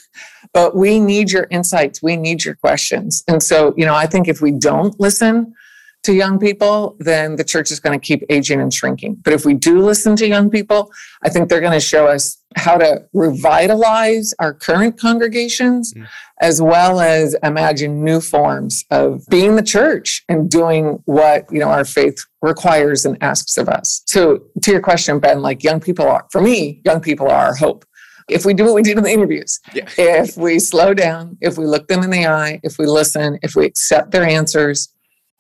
[0.54, 2.02] but we need your insights.
[2.02, 3.24] We need your questions.
[3.28, 5.54] And so you know i think if we don't listen
[6.04, 9.18] to young people, then the church is going to keep aging and shrinking.
[9.24, 10.92] But if we do listen to young people,
[11.24, 16.08] I think they're going to show us how to revitalize our current congregations, mm.
[16.42, 21.70] as well as imagine new forms of being the church and doing what you know
[21.70, 24.02] our faith requires and asks of us.
[24.08, 27.56] So, to your question, Ben, like young people are for me, young people are our
[27.56, 27.86] hope
[28.30, 29.90] if we do what we did in the interviews, yeah.
[29.98, 33.56] if we slow down, if we look them in the eye, if we listen, if
[33.56, 34.94] we accept their answers,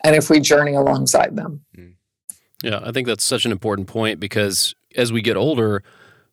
[0.03, 1.61] and if we journey alongside them.
[2.63, 5.83] Yeah, I think that's such an important point because as we get older,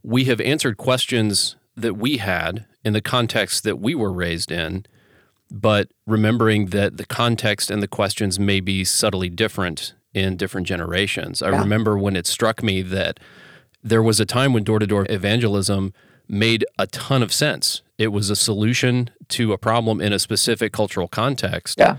[0.03, 4.87] we have answered questions that we had in the context that we were raised in,
[5.51, 11.43] but remembering that the context and the questions may be subtly different in different generations.
[11.43, 11.61] I yeah.
[11.61, 13.21] remember when it struck me that
[13.83, 15.93] there was a time when door to door evangelism
[16.29, 17.83] made a ton of sense.
[17.99, 21.79] It was a solution to a problem in a specific cultural context.
[21.79, 21.99] Yeah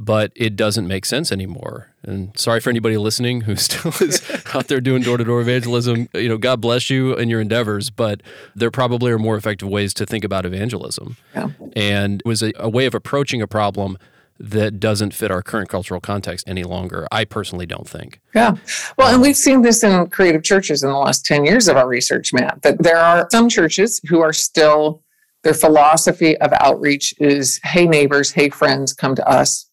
[0.00, 1.92] but it doesn't make sense anymore.
[2.04, 4.22] And sorry for anybody listening who still is
[4.54, 6.08] out there doing door to door evangelism.
[6.14, 8.22] You know, God bless you and your endeavors, but
[8.54, 11.16] there probably are more effective ways to think about evangelism.
[11.34, 11.50] Yeah.
[11.74, 13.98] And it was a, a way of approaching a problem
[14.38, 17.08] that doesn't fit our current cultural context any longer.
[17.10, 18.20] I personally don't think.
[18.36, 18.54] Yeah.
[18.96, 21.88] Well, and we've seen this in creative churches in the last 10 years of our
[21.88, 25.02] research, Matt, that there are some churches who are still,
[25.42, 29.67] their philosophy of outreach is hey, neighbors, hey, friends, come to us.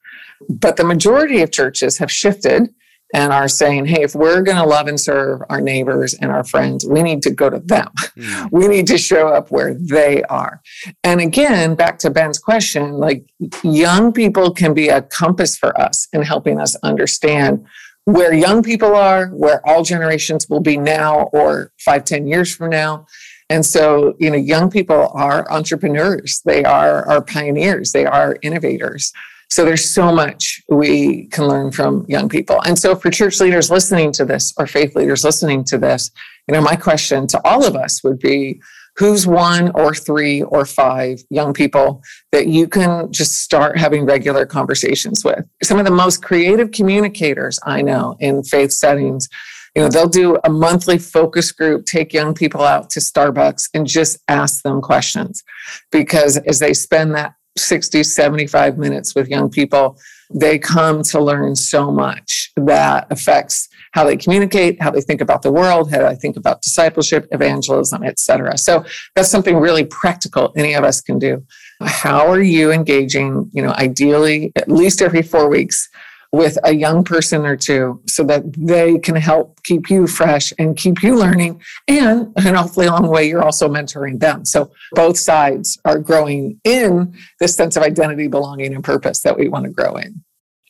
[0.50, 2.74] But the majority of churches have shifted
[3.14, 6.44] and are saying, hey, if we're going to love and serve our neighbors and our
[6.44, 7.90] friends, we need to go to them.
[8.18, 8.50] Mm.
[8.52, 10.62] We need to show up where they are.
[11.04, 13.26] And again, back to Ben's question, like
[13.64, 17.66] young people can be a compass for us in helping us understand
[18.06, 22.70] where young people are, where all generations will be now or five, ten years from
[22.70, 23.06] now.
[23.50, 26.42] And so, you know, young people are entrepreneurs.
[26.46, 27.92] They are our pioneers.
[27.92, 29.14] They are innovators.
[29.50, 32.62] So there's so much we can learn from young people.
[32.64, 36.12] And so for church leaders listening to this or faith leaders listening to this,
[36.48, 38.62] you know, my question to all of us would be
[38.98, 44.46] who's one or three or five young people that you can just start having regular
[44.46, 45.46] conversations with?
[45.64, 49.28] Some of the most creative communicators I know in faith settings
[49.76, 53.86] you know they'll do a monthly focus group take young people out to starbucks and
[53.86, 55.44] just ask them questions
[55.92, 59.98] because as they spend that 60, 75 minutes with young people,
[60.34, 65.42] they come to learn so much that affects how they communicate, how they think about
[65.42, 68.58] the world, how they think about discipleship, evangelism, etc.
[68.58, 68.84] So
[69.16, 71.44] that's something really practical any of us can do.
[71.82, 75.88] How are you engaging, you know, ideally at least every four weeks
[76.36, 80.76] with a young person or two so that they can help keep you fresh and
[80.76, 84.44] keep you learning and and hopefully along the way you're also mentoring them.
[84.44, 89.48] So both sides are growing in this sense of identity belonging and purpose that we
[89.48, 90.24] want to grow in.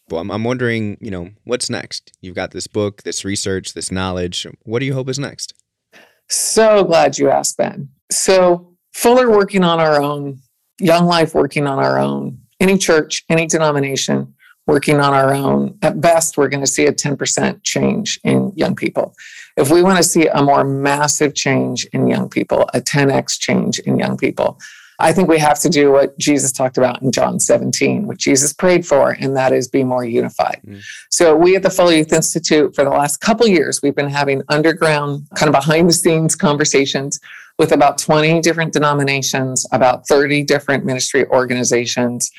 [0.09, 2.11] Well I'm, I'm wondering you know what's next?
[2.21, 4.45] You've got this book this research this knowledge.
[4.63, 5.55] What do you hope is next?
[6.29, 7.89] So glad you asked ben.
[8.11, 10.39] So fuller working on our own
[10.79, 14.35] young life working on our own any church any denomination
[14.67, 18.75] working on our own, at best, we're going to see a 10% change in young
[18.75, 19.15] people.
[19.57, 23.79] If we want to see a more massive change in young people, a 10x change
[23.79, 24.59] in young people,
[24.97, 28.53] I think we have to do what Jesus talked about in John 17, what Jesus
[28.53, 30.61] prayed for, and that is be more unified.
[30.65, 30.81] Mm.
[31.09, 34.41] So we at the Fuller Youth Institute, for the last couple years, we've been having
[34.47, 37.19] underground, kind of behind the scenes conversations
[37.59, 42.31] with about 20 different denominations, about 30 different ministry organizations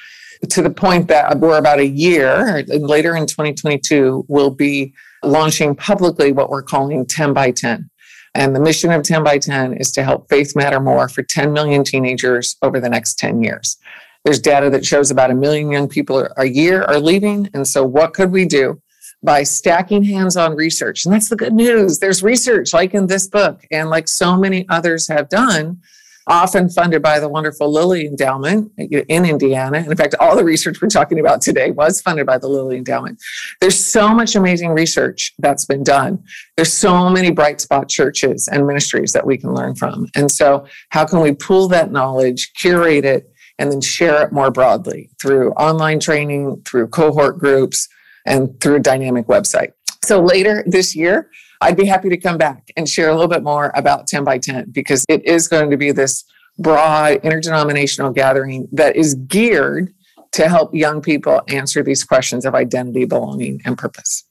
[0.48, 6.32] to the point that we're about a year later in 2022, we'll be launching publicly
[6.32, 7.88] what we're calling 10 by 10.
[8.34, 11.52] And the mission of 10 by 10 is to help faith matter more for 10
[11.52, 13.78] million teenagers over the next 10 years.
[14.24, 17.48] There's data that shows about a million young people a year are leaving.
[17.54, 18.82] And so, what could we do
[19.22, 21.04] by stacking hands on research?
[21.04, 22.00] And that's the good news.
[22.00, 25.80] There's research like in this book and like so many others have done
[26.26, 29.78] often funded by the wonderful Lilly Endowment in Indiana.
[29.78, 32.76] And in fact, all the research we're talking about today was funded by the Lilly
[32.76, 33.20] Endowment.
[33.60, 36.22] There's so much amazing research that's been done.
[36.56, 40.08] There's so many bright spot churches and ministries that we can learn from.
[40.16, 44.50] And so, how can we pool that knowledge, curate it, and then share it more
[44.50, 47.88] broadly through online training, through cohort groups,
[48.26, 49.72] and through a dynamic website?
[50.04, 53.42] So, later this year, I'd be happy to come back and share a little bit
[53.42, 56.24] more about 10 by 10 because it is going to be this
[56.58, 59.92] broad interdenominational gathering that is geared
[60.32, 64.24] to help young people answer these questions of identity, belonging, and purpose.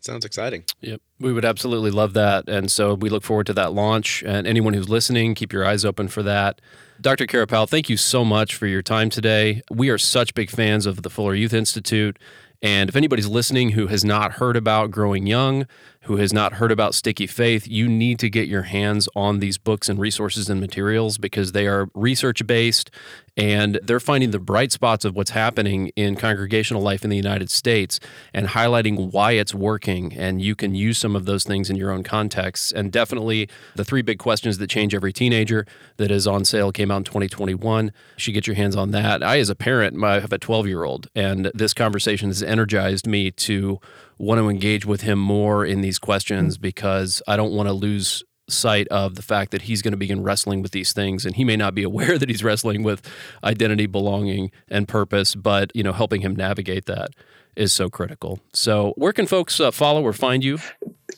[0.00, 0.64] Sounds exciting.
[0.82, 1.00] Yep.
[1.18, 2.48] We would absolutely love that.
[2.48, 4.22] And so we look forward to that launch.
[4.24, 6.60] And anyone who's listening, keep your eyes open for that.
[7.00, 7.26] Dr.
[7.26, 9.62] Kara Powell, thank you so much for your time today.
[9.70, 12.18] We are such big fans of the Fuller Youth Institute.
[12.62, 15.66] And if anybody's listening who has not heard about Growing Young,
[16.06, 19.58] who has not heard about Sticky Faith, you need to get your hands on these
[19.58, 22.92] books and resources and materials because they are research based
[23.36, 27.50] and they're finding the bright spots of what's happening in congregational life in the United
[27.50, 28.00] States
[28.32, 30.14] and highlighting why it's working.
[30.14, 32.72] And you can use some of those things in your own contexts.
[32.72, 35.66] And definitely the three big questions that change every teenager
[35.98, 37.86] that is on sale came out in 2021.
[37.86, 39.22] You should get your hands on that.
[39.22, 43.06] I, as a parent, I have a 12 year old, and this conversation has energized
[43.06, 43.80] me to
[44.18, 46.60] want to engage with him more in these questions mm.
[46.62, 50.22] because I don't want to lose sight of the fact that he's going to begin
[50.22, 53.02] wrestling with these things and he may not be aware that he's wrestling with
[53.42, 57.10] identity belonging and purpose but you know helping him navigate that
[57.56, 58.38] is so critical.
[58.52, 60.58] So where can folks uh, follow or find you?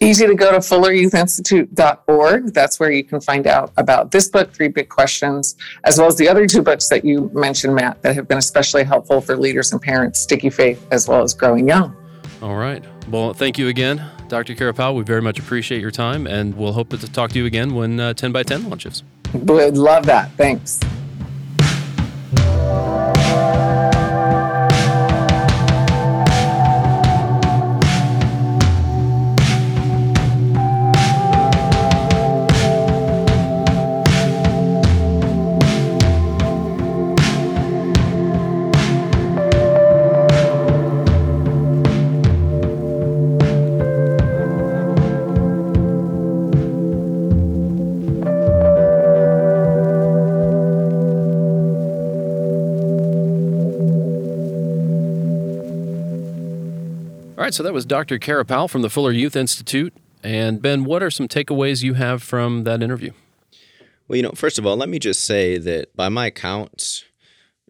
[0.01, 4.69] Easy to go to fulleryouthinstitute.org that's where you can find out about this book three
[4.69, 8.29] big questions as well as the other two books that you mentioned matt that have
[8.29, 11.97] been especially helpful for leaders and parents sticky faith as well as growing young.
[12.41, 12.85] All right.
[13.09, 14.55] Well thank you again Dr.
[14.55, 17.47] Kara Powell, we very much appreciate your time, and we'll hope to talk to you
[17.47, 19.03] again when uh, 10 by 10 launches.
[19.33, 20.31] Would love that.
[20.33, 20.81] Thanks.
[57.49, 58.19] Right, so that was Dr.
[58.19, 59.95] Kara Powell from the Fuller Youth Institute.
[60.23, 63.13] And Ben, what are some takeaways you have from that interview?
[64.07, 67.07] Well, you know, first of all, let me just say that by my count,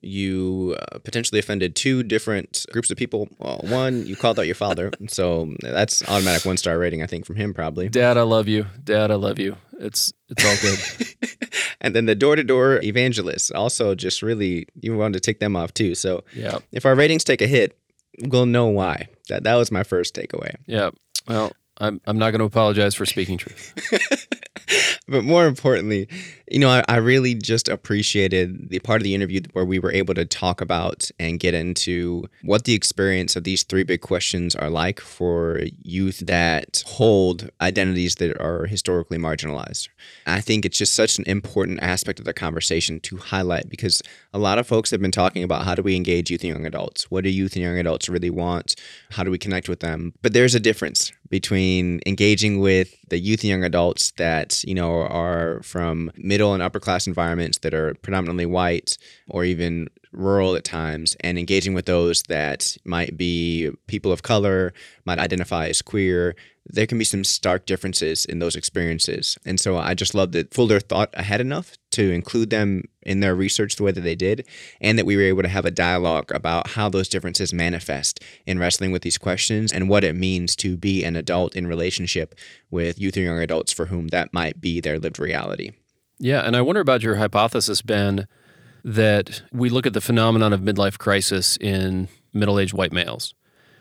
[0.02, 3.28] you uh, potentially offended two different groups of people.
[3.38, 7.24] Well, one, you called out your father, so that's automatic one star rating, I think,
[7.24, 7.88] from him probably.
[7.88, 8.66] Dad, I love you.
[8.82, 9.56] Dad, I love you.
[9.78, 11.48] It's it's all good.
[11.80, 15.54] and then the door to door evangelists also just really you wanted to take them
[15.54, 15.94] off too.
[15.94, 17.78] So yeah, if our ratings take a hit,
[18.24, 19.06] we'll know why.
[19.28, 20.56] That that was my first takeaway.
[20.66, 20.90] Yeah.
[21.26, 23.74] Well, I'm I'm not going to apologize for speaking truth.
[25.08, 26.08] but more importantly,
[26.50, 29.92] you know, I, I, really just appreciated the part of the interview where we were
[29.92, 34.54] able to talk about and get into what the experience of these three big questions
[34.54, 39.88] are like for youth that hold identities that are historically marginalized.
[40.26, 44.02] I think it's just such an important aspect of the conversation to highlight because
[44.32, 46.66] a lot of folks have been talking about how do we engage youth and young
[46.66, 47.10] adults?
[47.10, 48.74] What do youth and young adults really want?
[49.10, 50.12] How do we connect with them?
[50.22, 55.02] But there's a difference between engaging with the youth and young adults that, you know,
[55.02, 58.96] are from middle and upper class environments that are predominantly white
[59.28, 64.72] or even rural at times and engaging with those that might be people of color,
[65.04, 66.34] might identify as queer,
[66.68, 69.38] there can be some stark differences in those experiences.
[69.44, 73.34] And so I just love that Fuller thought ahead enough to include them in their
[73.34, 74.46] research the way that they did,
[74.80, 78.58] and that we were able to have a dialogue about how those differences manifest in
[78.58, 82.34] wrestling with these questions and what it means to be an adult in relationship
[82.70, 85.70] with youth or young adults for whom that might be their lived reality.
[86.18, 88.26] Yeah, and I wonder about your hypothesis, Ben,
[88.84, 93.34] that we look at the phenomenon of midlife crisis in middle aged white males.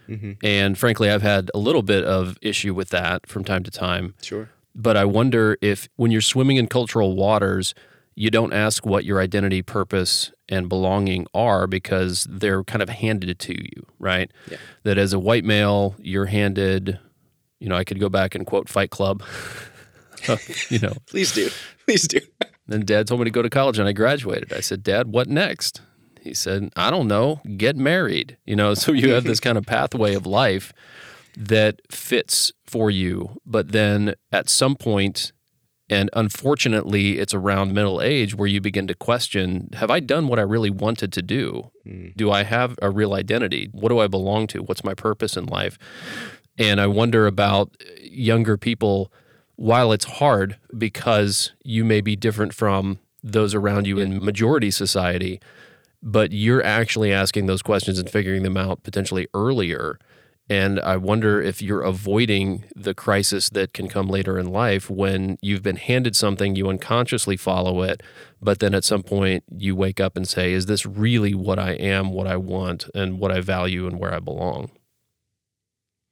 [0.08, 0.34] Mm-hmm.
[0.44, 4.14] And frankly, I've had a little bit of issue with that from time to time.
[4.22, 4.50] Sure.
[4.76, 7.74] But I wonder if when you're swimming in cultural waters,
[8.16, 13.38] you don't ask what your identity, purpose, and belonging are because they're kind of handed
[13.38, 14.32] to you, right?
[14.50, 14.58] Yeah.
[14.84, 17.00] That as a white male, you're handed,
[17.60, 19.24] you know, I could go back and quote Fight Club.
[20.70, 21.50] you know, Please do.
[21.86, 22.20] Please do.
[22.68, 24.52] then dad told me to go to college and I graduated.
[24.52, 25.82] I said, Dad, what next?
[26.22, 28.38] He said, I don't know, get married.
[28.46, 30.74] You know, so you have this kind of pathway of life
[31.36, 33.40] that fits for you.
[33.46, 35.32] But then at some point,
[35.90, 40.40] and unfortunately, it's around middle age where you begin to question Have I done what
[40.40, 41.72] I really wanted to do?
[41.84, 42.08] Hmm.
[42.16, 43.70] Do I have a real identity?
[43.72, 44.64] What do I belong to?
[44.64, 45.78] What's my purpose in life?
[46.58, 49.12] And I wonder about younger people,
[49.56, 55.40] while it's hard because you may be different from those around you in majority society,
[56.02, 59.98] but you're actually asking those questions and figuring them out potentially earlier.
[60.50, 65.38] And I wonder if you're avoiding the crisis that can come later in life when
[65.42, 68.02] you've been handed something, you unconsciously follow it,
[68.42, 71.72] but then at some point you wake up and say, Is this really what I
[71.72, 74.72] am, what I want, and what I value and where I belong?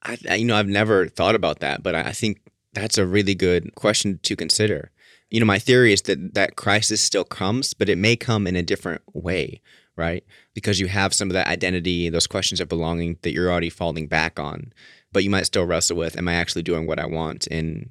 [0.04, 2.42] I, you know, I've never thought about that, but I think
[2.74, 4.92] that's a really good question to consider.
[5.36, 8.56] You know, my theory is that that crisis still comes, but it may come in
[8.56, 9.60] a different way,
[9.98, 10.24] right?
[10.54, 14.08] Because you have some of that identity, those questions of belonging that you're already falling
[14.08, 14.72] back on,
[15.12, 17.48] but you might still wrestle with, am I actually doing what I want?
[17.52, 17.90] And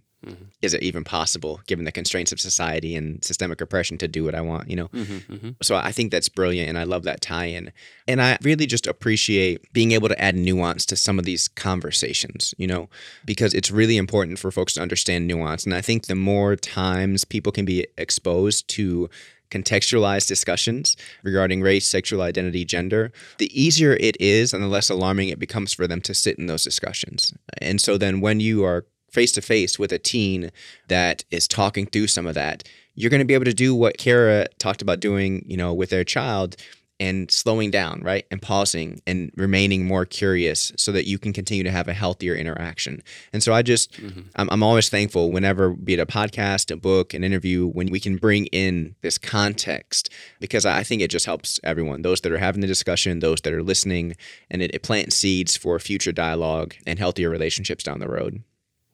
[0.62, 4.34] is it even possible, given the constraints of society and systemic oppression, to do what
[4.34, 4.70] I want?
[4.70, 5.50] You know, mm-hmm, mm-hmm.
[5.62, 7.72] so I think that's brilliant, and I love that tie-in.
[8.08, 12.54] And I really just appreciate being able to add nuance to some of these conversations.
[12.58, 12.88] You know,
[13.24, 15.64] because it's really important for folks to understand nuance.
[15.64, 19.10] And I think the more times people can be exposed to
[19.50, 25.28] contextualized discussions regarding race, sexual identity, gender, the easier it is and the less alarming
[25.28, 27.32] it becomes for them to sit in those discussions.
[27.60, 28.84] And so then when you are
[29.14, 30.50] face to face with a teen
[30.88, 33.96] that is talking through some of that, you're going to be able to do what
[33.96, 36.56] Kara talked about doing, you know, with their child
[37.00, 38.24] and slowing down, right?
[38.30, 42.34] And pausing and remaining more curious so that you can continue to have a healthier
[42.34, 43.02] interaction.
[43.32, 44.20] And so I just, mm-hmm.
[44.36, 47.98] I'm, I'm always thankful whenever, be it a podcast, a book, an interview, when we
[47.98, 50.08] can bring in this context
[50.38, 53.52] because I think it just helps everyone, those that are having the discussion, those that
[53.52, 54.16] are listening,
[54.48, 58.44] and it, it plants seeds for future dialogue and healthier relationships down the road.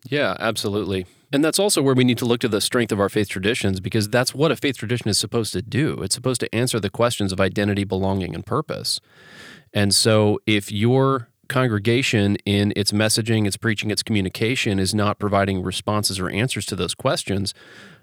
[0.05, 1.07] Yeah, absolutely.
[1.33, 3.81] And that's also where we need to look to the strength of our faith traditions
[3.81, 6.03] because that's what a faith tradition is supposed to do.
[6.03, 9.01] It's supposed to answer the questions of identity, belonging, and purpose.
[9.73, 15.63] And so if your congregation in its messaging, its preaching, its communication is not providing
[15.63, 17.55] responses or answers to those questions,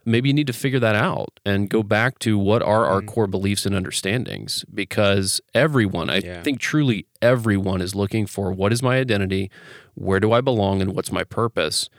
[0.08, 3.28] maybe you need to figure that out and go back to what are our core
[3.28, 6.42] beliefs and understandings because everyone, I Yeah.
[6.42, 9.52] think truly everyone is looking for what is my identity,
[9.96, 11.90] where do I belong, and what's my purpose.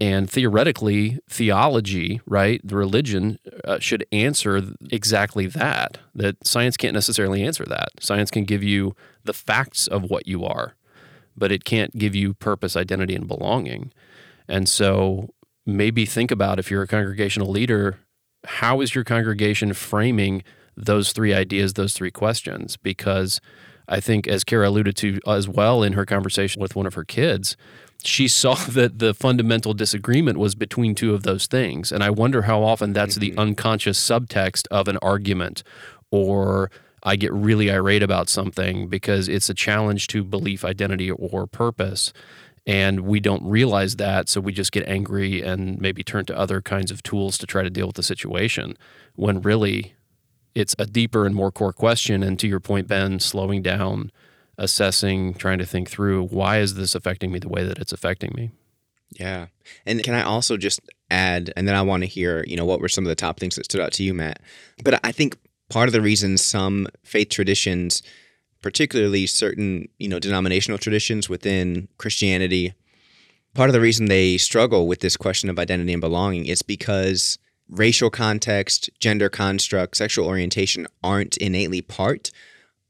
[0.00, 5.98] And theoretically, theology, right, the religion uh, should answer exactly that.
[6.14, 7.88] That science can't necessarily answer that.
[7.98, 8.94] Science can give you
[9.24, 10.76] the facts of what you are,
[11.36, 13.90] but it can't give you purpose, identity, and belonging.
[14.46, 15.30] And so
[15.68, 17.98] maybe think about if you're a congregational leader,
[18.44, 20.42] how is your congregation framing
[20.76, 22.76] those three ideas, those three questions?
[22.76, 23.40] Because
[23.88, 27.04] I think, as Kara alluded to as well in her conversation with one of her
[27.04, 27.56] kids,
[28.02, 31.92] she saw that the fundamental disagreement was between two of those things.
[31.92, 33.40] And I wonder how often that's the mm-hmm.
[33.40, 35.62] unconscious subtext of an argument
[36.10, 36.70] or
[37.02, 42.12] I get really irate about something because it's a challenge to belief, identity, or purpose.
[42.68, 44.28] And we don't realize that.
[44.28, 47.62] So we just get angry and maybe turn to other kinds of tools to try
[47.62, 48.76] to deal with the situation
[49.14, 49.94] when really
[50.54, 52.22] it's a deeper and more core question.
[52.22, 54.12] And to your point, Ben, slowing down,
[54.58, 58.32] assessing, trying to think through why is this affecting me the way that it's affecting
[58.36, 58.50] me?
[59.18, 59.46] Yeah.
[59.86, 62.80] And can I also just add, and then I want to hear, you know, what
[62.80, 64.40] were some of the top things that stood out to you, Matt?
[64.84, 65.38] But I think
[65.70, 68.02] part of the reason some faith traditions,
[68.62, 72.74] particularly certain, you know, denominational traditions within Christianity,
[73.54, 77.38] part of the reason they struggle with this question of identity and belonging is because
[77.68, 82.30] racial context, gender construct, sexual orientation aren't innately part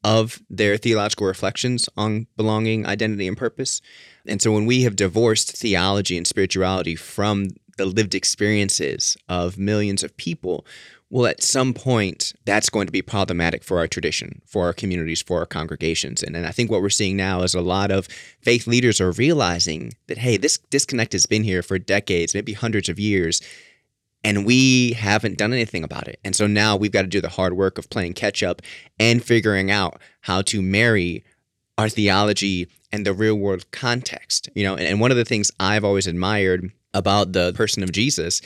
[0.04, 3.80] of their theological reflections on belonging, identity, and purpose.
[4.26, 7.48] And so when we have divorced theology and spirituality from
[7.78, 10.64] the lived experiences of millions of people,
[11.10, 15.22] well, at some point, that's going to be problematic for our tradition, for our communities,
[15.22, 16.22] for our congregations.
[16.22, 18.08] And, and I think what we're seeing now is a lot of
[18.42, 22.90] faith leaders are realizing that, hey, this disconnect has been here for decades, maybe hundreds
[22.90, 23.40] of years
[24.24, 26.18] and we haven't done anything about it.
[26.24, 28.62] And so now we've got to do the hard work of playing catch up
[28.98, 31.24] and figuring out how to marry
[31.76, 34.48] our theology and the real world context.
[34.54, 37.92] You know, and, and one of the things I've always admired about the person of
[37.92, 38.40] Jesus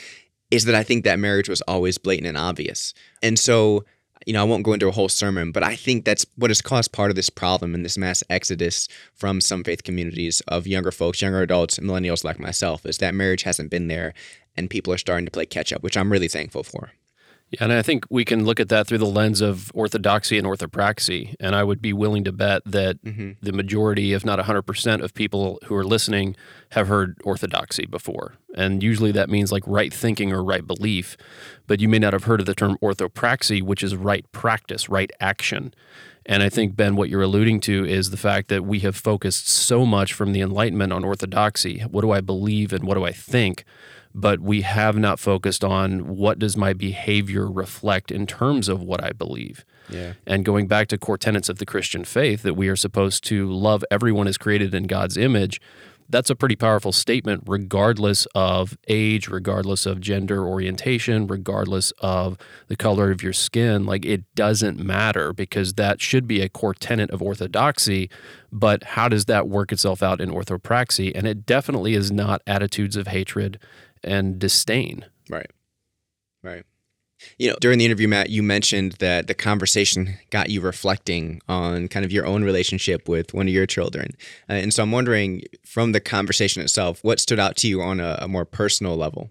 [0.53, 2.93] is that I think that marriage was always blatant and obvious.
[3.23, 3.85] And so
[4.25, 6.61] you know, I won't go into a whole sermon, but I think that's what has
[6.61, 10.91] caused part of this problem and this mass exodus from some faith communities of younger
[10.91, 14.13] folks, younger adults, millennials like myself, is that marriage hasn't been there
[14.55, 16.91] and people are starting to play catch up, which I'm really thankful for.
[17.53, 20.47] Yeah, and I think we can look at that through the lens of orthodoxy and
[20.47, 21.35] orthopraxy.
[21.39, 23.33] And I would be willing to bet that mm-hmm.
[23.43, 26.35] the majority, if not 100% of people who are listening,
[26.71, 28.33] have heard orthodoxy before.
[28.55, 31.15] And usually that means like right thinking or right belief.
[31.67, 35.11] But you may not have heard of the term orthopraxy, which is right practice, right
[35.19, 35.75] action.
[36.25, 39.47] And I think, Ben, what you're alluding to is the fact that we have focused
[39.47, 41.81] so much from the Enlightenment on orthodoxy.
[41.81, 43.63] What do I believe and what do I think?
[44.13, 49.03] But we have not focused on what does my behavior reflect in terms of what
[49.03, 49.65] I believe.
[49.89, 50.13] Yeah.
[50.25, 53.51] And going back to core tenets of the Christian faith that we are supposed to
[53.51, 55.59] love everyone as created in God's image,
[56.09, 62.37] that's a pretty powerful statement, regardless of age, regardless of gender orientation, regardless of
[62.67, 63.85] the color of your skin.
[63.85, 68.09] Like it doesn't matter because that should be a core tenet of orthodoxy.
[68.51, 71.11] But how does that work itself out in orthopraxy?
[71.15, 73.59] And it definitely is not attitudes of hatred
[74.03, 75.05] and disdain.
[75.29, 75.51] Right.
[76.41, 76.63] Right.
[77.37, 81.87] You know, during the interview, Matt, you mentioned that the conversation got you reflecting on
[81.87, 84.11] kind of your own relationship with one of your children.
[84.49, 87.99] Uh, and so I'm wondering, from the conversation itself, what stood out to you on
[87.99, 89.29] a, a more personal level?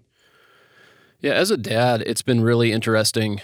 [1.19, 3.41] Yeah, as a dad, it's been really interesting.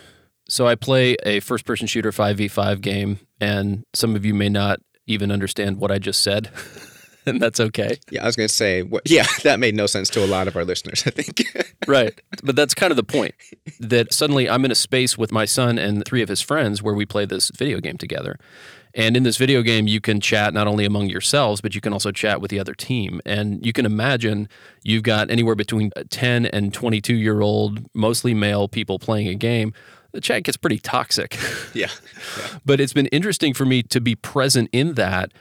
[0.50, 4.80] So I play a first person shooter 5v5 game, and some of you may not
[5.06, 6.50] even understand what I just said.
[7.26, 7.98] and that's okay.
[8.10, 10.48] Yeah, I was going to say, what, yeah, that made no sense to a lot
[10.48, 11.76] of our listeners, I think.
[11.88, 12.20] right.
[12.44, 13.36] But that's kind of the point
[13.80, 16.94] that suddenly I'm in a space with my son and three of his friends where
[16.94, 18.38] we play this video game together.
[18.96, 21.94] And in this video game, you can chat not only among yourselves, but you can
[21.94, 23.22] also chat with the other team.
[23.24, 24.50] And you can imagine
[24.84, 29.74] you've got anywhere between 10 and 22 year old, mostly male people playing a game
[30.12, 31.38] the chat gets pretty toxic.
[31.74, 31.92] Yeah.
[32.38, 32.48] yeah.
[32.66, 35.32] but it's been interesting for me to be present in that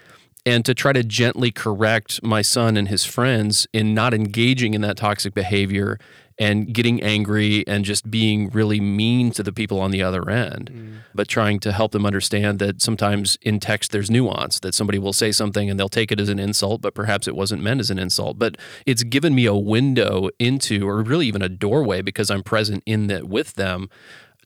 [0.49, 4.81] and to try to gently correct my son and his friends in not engaging in
[4.81, 5.99] that toxic behavior
[6.39, 10.71] and getting angry and just being really mean to the people on the other end,
[10.73, 10.99] mm.
[11.15, 15.13] but trying to help them understand that sometimes in text there's nuance, that somebody will
[15.13, 17.91] say something and they'll take it as an insult, but perhaps it wasn't meant as
[17.91, 18.39] an insult.
[18.39, 22.83] But it's given me a window into, or really even a doorway because I'm present
[22.87, 23.91] in that with them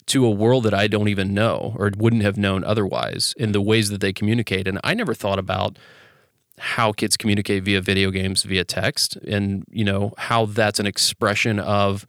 [0.07, 3.61] to a world that I don't even know or wouldn't have known otherwise in the
[3.61, 4.67] ways that they communicate.
[4.67, 5.79] And I never thought about
[6.59, 11.59] how kids communicate via video games, via text, and you know how that's an expression
[11.59, 12.07] of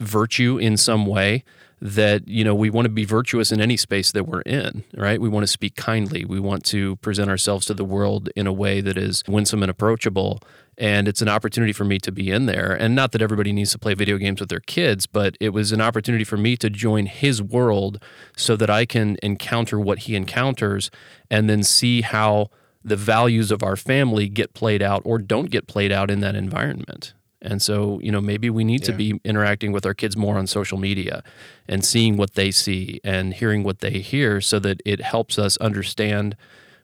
[0.00, 1.44] virtue in some way
[1.82, 5.20] that you know we want to be virtuous in any space that we're in right?
[5.20, 6.24] We want to speak kindly.
[6.24, 9.70] We want to present ourselves to the world in a way that is winsome and
[9.70, 10.40] approachable
[10.80, 13.70] and it's an opportunity for me to be in there and not that everybody needs
[13.70, 16.68] to play video games with their kids but it was an opportunity for me to
[16.68, 18.02] join his world
[18.36, 20.90] so that I can encounter what he encounters
[21.30, 22.50] and then see how
[22.82, 26.34] the values of our family get played out or don't get played out in that
[26.34, 27.12] environment.
[27.42, 28.86] And so, you know, maybe we need yeah.
[28.86, 31.22] to be interacting with our kids more on social media
[31.68, 35.56] and seeing what they see and hearing what they hear so that it helps us
[35.58, 36.36] understand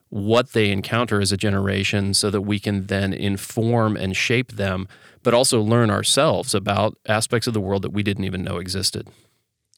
[0.09, 4.87] what they encounter as a generation so that we can then inform and shape them,
[5.23, 9.09] but also learn ourselves about aspects of the world that we didn't even know existed.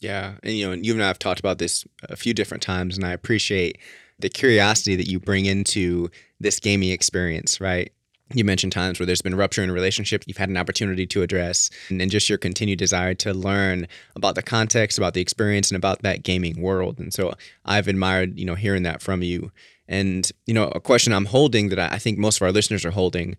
[0.01, 0.35] Yeah.
[0.43, 2.97] And, you know, and you and I have talked about this a few different times,
[2.97, 3.79] and I appreciate
[4.19, 7.93] the curiosity that you bring into this gaming experience, right?
[8.35, 11.23] You mentioned times where there's been rupture in a relationship you've had an opportunity to
[11.23, 15.71] address, and, and just your continued desire to learn about the context, about the experience,
[15.71, 16.99] and about that gaming world.
[16.99, 17.33] And so
[17.65, 19.51] I've admired, you know, hearing that from you.
[19.89, 22.91] And, you know, a question I'm holding that I think most of our listeners are
[22.91, 23.37] holding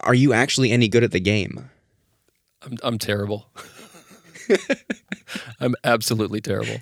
[0.00, 1.70] are you actually any good at the game?
[2.62, 3.48] I'm, I'm terrible.
[5.60, 6.78] I'm absolutely terrible.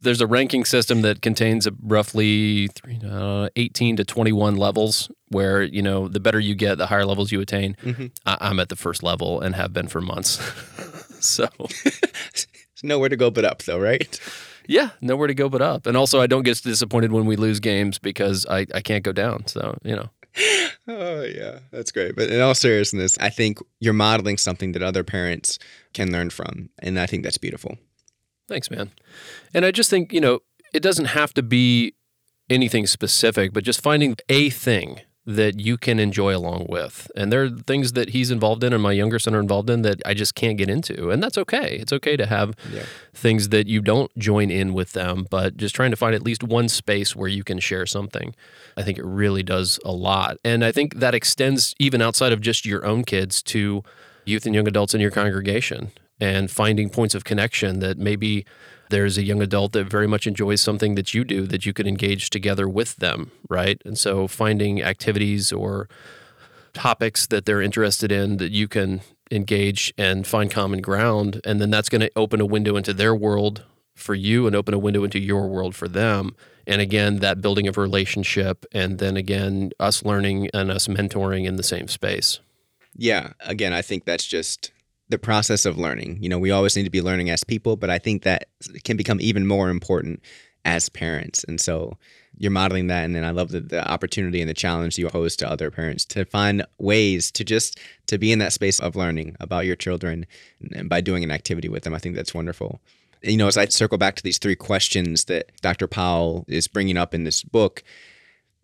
[0.00, 2.68] There's a ranking system that contains roughly
[3.06, 7.32] uh, 18 to 21 levels where, you know, the better you get, the higher levels
[7.32, 7.76] you attain.
[7.82, 8.06] Mm-hmm.
[8.24, 10.40] I- am at the first level and have been for months.
[11.20, 11.48] so,
[12.82, 14.18] nowhere to go but up, though, right?
[14.68, 15.86] Yeah, nowhere to go but up.
[15.86, 19.12] And also, I don't get disappointed when we lose games because I, I can't go
[19.12, 19.46] down.
[19.46, 20.10] So, you know.
[20.88, 25.02] oh yeah that's great but in all seriousness i think you're modeling something that other
[25.02, 25.58] parents
[25.94, 27.78] can learn from and i think that's beautiful
[28.48, 28.90] Thanks, man.
[29.52, 30.40] And I just think, you know,
[30.72, 31.94] it doesn't have to be
[32.48, 37.10] anything specific, but just finding a thing that you can enjoy along with.
[37.16, 39.82] And there are things that he's involved in and my younger son are involved in
[39.82, 41.10] that I just can't get into.
[41.10, 41.76] And that's okay.
[41.80, 42.84] It's okay to have yeah.
[43.12, 46.44] things that you don't join in with them, but just trying to find at least
[46.44, 48.36] one space where you can share something.
[48.76, 50.38] I think it really does a lot.
[50.44, 53.82] And I think that extends even outside of just your own kids to
[54.24, 58.46] youth and young adults in your congregation and finding points of connection that maybe
[58.90, 61.86] there's a young adult that very much enjoys something that you do that you can
[61.86, 63.80] engage together with them, right?
[63.84, 65.88] And so finding activities or
[66.72, 71.40] topics that they're interested in that you can engage and find common ground.
[71.44, 73.64] And then that's going to open a window into their world
[73.94, 76.36] for you and open a window into your world for them.
[76.66, 78.66] And again, that building of relationship.
[78.72, 82.40] And then again, us learning and us mentoring in the same space.
[82.94, 83.32] Yeah.
[83.40, 84.70] Again, I think that's just
[85.08, 86.18] the process of learning.
[86.20, 88.48] You know, we always need to be learning as people, but I think that
[88.84, 90.20] can become even more important
[90.64, 91.44] as parents.
[91.44, 91.96] And so
[92.36, 93.04] you're modeling that.
[93.04, 96.04] And then I love the, the opportunity and the challenge you pose to other parents
[96.06, 97.78] to find ways to just
[98.08, 100.26] to be in that space of learning about your children
[100.74, 101.94] and by doing an activity with them.
[101.94, 102.80] I think that's wonderful.
[103.22, 105.86] You know, as I circle back to these three questions that Dr.
[105.86, 107.82] Powell is bringing up in this book,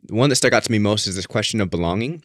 [0.04, 2.22] the one that stuck out to me most is this question of belonging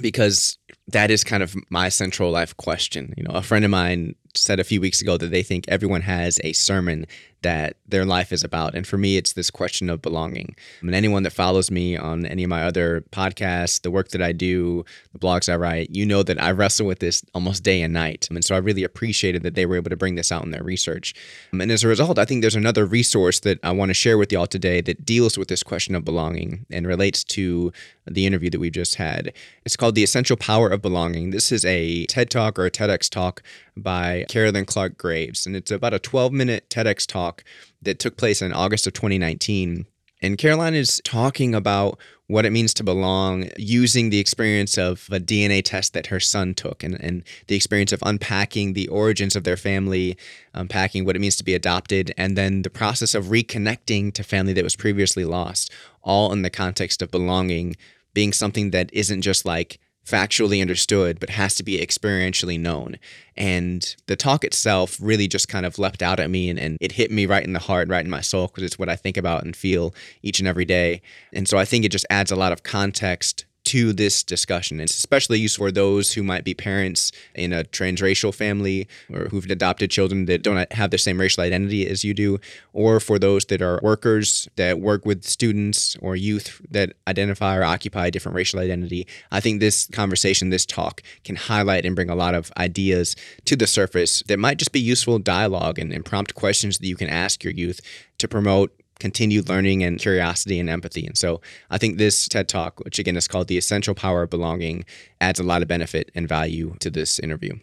[0.00, 3.12] because that is kind of my central life question.
[3.16, 6.02] You know, a friend of mine said a few weeks ago that they think everyone
[6.02, 7.06] has a sermon
[7.42, 8.74] that their life is about.
[8.74, 10.56] And for me, it's this question of belonging.
[10.80, 14.32] And anyone that follows me on any of my other podcasts, the work that I
[14.32, 17.94] do, the blogs I write, you know that I wrestle with this almost day and
[17.94, 18.26] night.
[18.30, 20.50] I And so I really appreciated that they were able to bring this out in
[20.50, 21.14] their research.
[21.52, 24.32] And as a result, I think there's another resource that I want to share with
[24.32, 27.72] y'all today that deals with this question of belonging and relates to
[28.10, 29.32] the interview that we just had.
[29.64, 31.30] It's called The Essential Power of Belonging.
[31.30, 33.42] This is a TED Talk or a TEDx talk
[33.76, 35.46] by Carolyn Clark Graves.
[35.46, 37.44] And it's about a 12 minute TEDx talk
[37.82, 39.86] that took place in August of 2019.
[40.20, 45.18] And Caroline is talking about what it means to belong using the experience of a
[45.18, 49.44] DNA test that her son took and, and the experience of unpacking the origins of
[49.44, 50.16] their family,
[50.52, 54.52] unpacking what it means to be adopted, and then the process of reconnecting to family
[54.52, 57.76] that was previously lost, all in the context of belonging
[58.18, 62.96] being something that isn't just like factually understood, but has to be experientially known.
[63.36, 66.90] And the talk itself really just kind of leapt out at me and, and it
[66.90, 69.16] hit me right in the heart, right in my soul, because it's what I think
[69.16, 71.00] about and feel each and every day.
[71.32, 74.80] And so I think it just adds a lot of context to this discussion.
[74.80, 79.44] It's especially useful for those who might be parents in a transracial family or who've
[79.50, 82.38] adopted children that don't have the same racial identity as you do,
[82.72, 87.62] or for those that are workers that work with students or youth that identify or
[87.62, 89.06] occupy a different racial identity.
[89.30, 93.54] I think this conversation, this talk, can highlight and bring a lot of ideas to
[93.54, 97.10] the surface that might just be useful dialogue and, and prompt questions that you can
[97.10, 97.80] ask your youth
[98.16, 101.06] to promote continued learning and curiosity and empathy.
[101.06, 101.40] And so
[101.70, 104.84] I think this TED Talk, which again is called The Essential Power of Belonging,
[105.20, 107.54] adds a lot of benefit and value to this interview.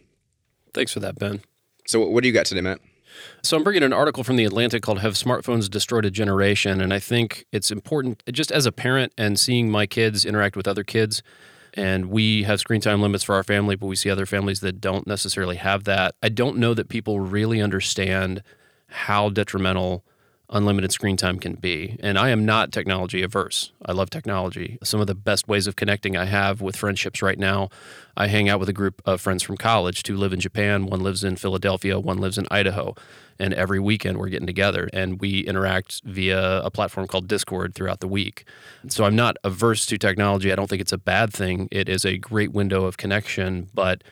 [0.74, 1.42] Thanks for that, Ben.
[1.88, 2.80] So, what do you got today, Matt?
[3.44, 6.82] So, I'm bringing an article from The Atlantic called Have Smartphones Destroyed a Generation?
[6.82, 10.68] And I think it's important, just as a parent and seeing my kids interact with
[10.68, 11.24] other kids.
[11.76, 14.82] And we have screen time limits for our family, but we see other families that
[14.82, 16.16] don't necessarily have that.
[16.24, 18.42] I don't know that people really understand
[18.88, 20.06] how detrimental
[20.50, 21.98] unlimited screen time can be.
[22.02, 23.72] And I am not technology averse.
[23.86, 24.78] I love technology.
[24.84, 27.70] Some of the best ways of connecting I have with friendships right now,
[28.16, 30.04] I hang out with a group of friends from college.
[30.04, 32.96] Two live in Japan, one lives in Philadelphia, one lives in Idaho.
[33.38, 38.00] And every weekend we're getting together and we interact via a platform called Discord throughout
[38.00, 38.46] the week.
[38.88, 40.52] So I'm not averse to technology.
[40.52, 41.68] I don't think it's a bad thing.
[41.72, 44.04] It is a great window of connection, but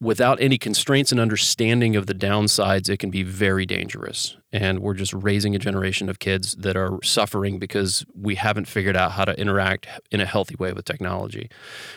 [0.00, 4.36] without any constraints and understanding of the downsides, it can be very dangerous.
[4.52, 8.96] And we're just raising a generation of kids that are suffering because we haven't figured
[8.96, 11.48] out how to interact in a healthy way with technology.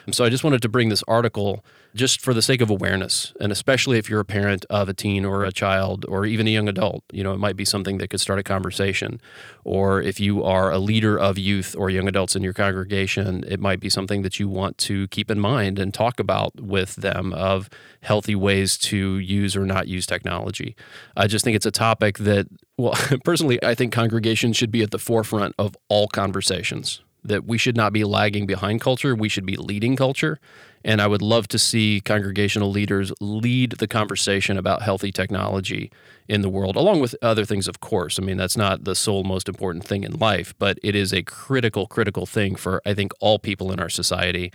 [0.06, 3.34] And so I just wanted to bring this article just for the sake of awareness,
[3.40, 6.50] and especially if you're a parent of a teen or a child or even a
[6.50, 9.22] young adult, you know, it might be something that could start a conversation.
[9.64, 13.60] Or if you are a leader of youth or young adults in your congregation, it
[13.60, 17.32] might be something that you want to keep in mind and talk about with them
[17.34, 17.70] of
[18.02, 20.76] healthy ways to use or not use technology.
[21.16, 22.43] I just think it's a topic that,
[22.78, 27.58] well, personally, I think congregations should be at the forefront of all conversations that we
[27.58, 29.16] should not be lagging behind culture.
[29.16, 30.40] We should be leading culture.
[30.86, 35.92] And I would love to see congregational leaders lead the conversation about healthy technology
[36.28, 38.20] in the world, along with other things, of course.
[38.20, 41.24] I mean, that's not the sole most important thing in life, but it is a
[41.24, 44.52] critical, critical thing for, I think, all people in our society.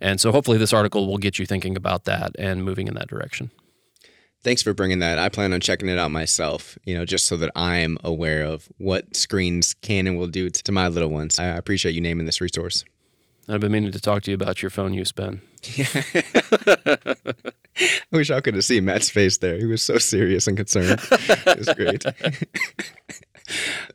[0.00, 3.08] And so hopefully this article will get you thinking about that and moving in that
[3.08, 3.50] direction.
[4.42, 5.18] Thanks for bringing that.
[5.18, 8.68] I plan on checking it out myself, you know, just so that I'm aware of
[8.78, 11.38] what screens can and will do to my little ones.
[11.38, 12.84] I appreciate you naming this resource.
[13.48, 15.42] I've been meaning to talk to you about your phone use, Ben.
[15.78, 17.16] I
[18.10, 19.58] wish I could have seen Matt's face there.
[19.58, 21.00] He was so serious and concerned.
[21.10, 22.04] it was great.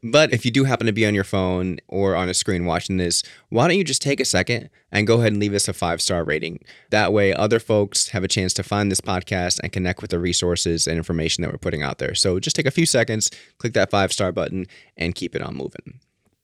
[0.03, 2.97] but if you do happen to be on your phone or on a screen watching
[2.97, 5.73] this, why don't you just take a second and go ahead and leave us a
[5.73, 6.59] five star rating?
[6.89, 10.19] That way, other folks have a chance to find this podcast and connect with the
[10.19, 12.15] resources and information that we're putting out there.
[12.15, 15.55] So just take a few seconds, click that five star button, and keep it on
[15.55, 15.99] moving.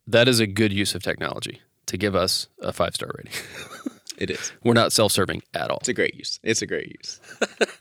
[0.05, 3.33] That is a good use of technology to give us a five star rating.
[4.17, 4.51] It is.
[4.63, 5.77] We're not self serving at all.
[5.77, 6.39] It's a great use.
[6.43, 7.19] It's a great use.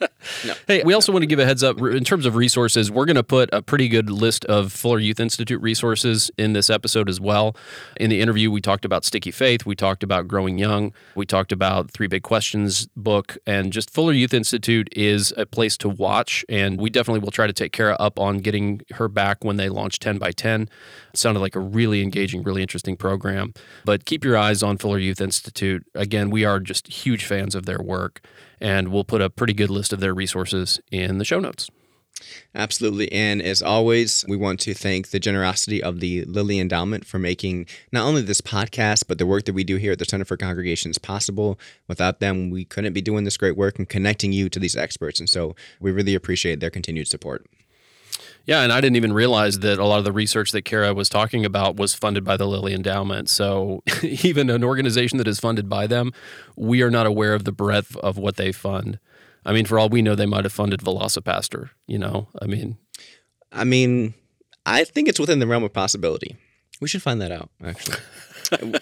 [0.46, 0.54] no.
[0.66, 2.90] Hey, we uh, also want to give a heads up in terms of resources.
[2.90, 6.70] We're going to put a pretty good list of Fuller Youth Institute resources in this
[6.70, 7.56] episode as well.
[7.96, 11.52] In the interview, we talked about Sticky Faith, we talked about Growing Young, we talked
[11.52, 16.44] about Three Big Questions book, and just Fuller Youth Institute is a place to watch.
[16.48, 19.68] And we definitely will try to take Kara up on getting her back when they
[19.68, 20.62] launch 10 by 10.
[20.62, 20.68] It
[21.16, 23.54] sounded like a really engaging, really interesting program.
[23.84, 25.86] But keep your eyes on Fuller Youth Institute.
[25.94, 28.20] Again, we are just huge fans of their work,
[28.62, 31.68] and we'll put a pretty good list of their resources in the show notes.
[32.54, 33.10] Absolutely.
[33.10, 37.66] And as always, we want to thank the generosity of the Lilly Endowment for making
[37.90, 40.36] not only this podcast, but the work that we do here at the Center for
[40.36, 41.58] Congregations possible.
[41.88, 45.18] Without them, we couldn't be doing this great work and connecting you to these experts.
[45.18, 47.44] And so we really appreciate their continued support.
[48.44, 51.08] Yeah, and I didn't even realize that a lot of the research that Kara was
[51.08, 53.28] talking about was funded by the Lilly Endowment.
[53.28, 56.12] So even an organization that is funded by them,
[56.56, 58.98] we are not aware of the breadth of what they fund.
[59.44, 61.70] I mean, for all we know, they might have funded VelociPastor.
[61.86, 62.78] You know, I mean,
[63.52, 64.14] I mean,
[64.66, 66.36] I think it's within the realm of possibility.
[66.80, 67.98] We should find that out, actually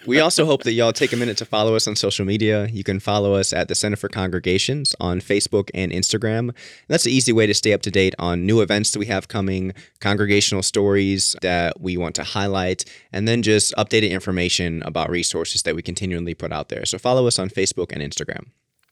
[0.06, 2.66] we also hope that y'all take a minute to follow us on social media.
[2.68, 6.54] You can follow us at the Center for Congregations on Facebook and Instagram.
[6.88, 9.28] That's an easy way to stay up to date on new events that we have
[9.28, 15.62] coming, congregational stories that we want to highlight, and then just updated information about resources
[15.62, 16.84] that we continually put out there.
[16.84, 18.46] So follow us on Facebook and Instagram.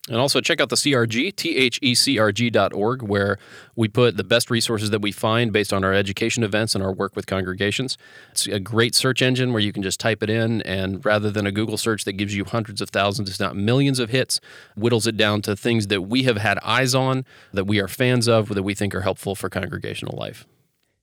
[0.08, 3.38] And also check out the CRG, thecrg.org, where
[3.76, 6.92] we put the best resources that we find based on our education events and our
[6.92, 7.98] work with congregations.
[8.30, 11.46] It's a great search engine where you can just type it in, and rather than
[11.46, 14.40] a Google search that gives you hundreds of thousands, if not millions of hits,
[14.76, 18.28] whittles it down to things that we have had eyes on, that we are fans
[18.28, 20.46] of, that we think are helpful for congregational life.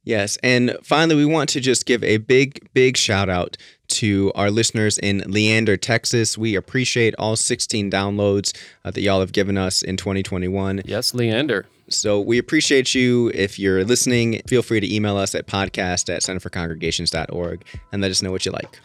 [0.06, 0.38] Yes.
[0.43, 4.97] And finally, we want to just give a big, big shout out to our listeners
[4.99, 6.38] in Leander, Texas.
[6.38, 10.84] We appreciate all 16 downloads uh, that y'all have given us in 2021.
[10.86, 11.66] Yes, Leander.
[11.89, 13.31] So we appreciate you.
[13.33, 18.21] If you're listening, feel free to email us at podcast at centerforcongregations.org and let us
[18.21, 18.79] know what you like.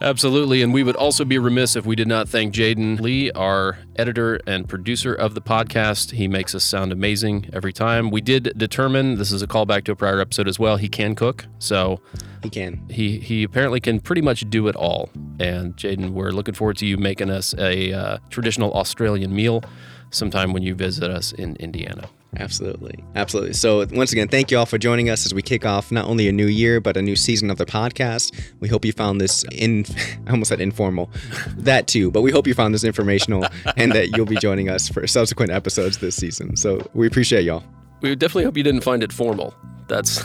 [0.00, 0.60] Absolutely.
[0.60, 4.38] And we would also be remiss if we did not thank Jaden Lee, our editor
[4.46, 6.10] and producer of the podcast.
[6.10, 8.10] He makes us sound amazing every time.
[8.10, 10.76] We did determine this is a callback to a prior episode as well.
[10.76, 11.46] He can cook.
[11.58, 12.00] So
[12.42, 12.86] he can.
[12.90, 15.08] He he apparently can pretty much do it all.
[15.40, 19.64] And Jaden, we're looking forward to you making us a uh, traditional Australian meal
[20.10, 22.08] sometime when you visit us in Indiana.
[22.38, 23.04] Absolutely.
[23.14, 23.52] Absolutely.
[23.52, 26.28] So, once again, thank you all for joining us as we kick off not only
[26.28, 28.34] a new year, but a new season of the podcast.
[28.60, 29.84] We hope you found this in,
[30.26, 31.10] I almost said informal,
[31.56, 33.46] that too, but we hope you found this informational
[33.76, 36.56] and that you'll be joining us for subsequent episodes this season.
[36.56, 37.64] So, we appreciate y'all.
[38.00, 39.54] We definitely hope you didn't find it formal.
[39.88, 40.22] That's.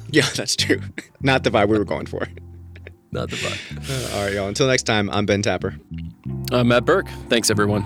[0.10, 0.80] yeah, that's true.
[1.20, 2.26] Not the vibe we were going for.
[3.12, 4.14] Not the vibe.
[4.14, 4.46] All right, y'all.
[4.46, 5.76] Until next time, I'm Ben Tapper.
[6.52, 7.08] I'm Matt Burke.
[7.28, 7.82] Thanks, everyone.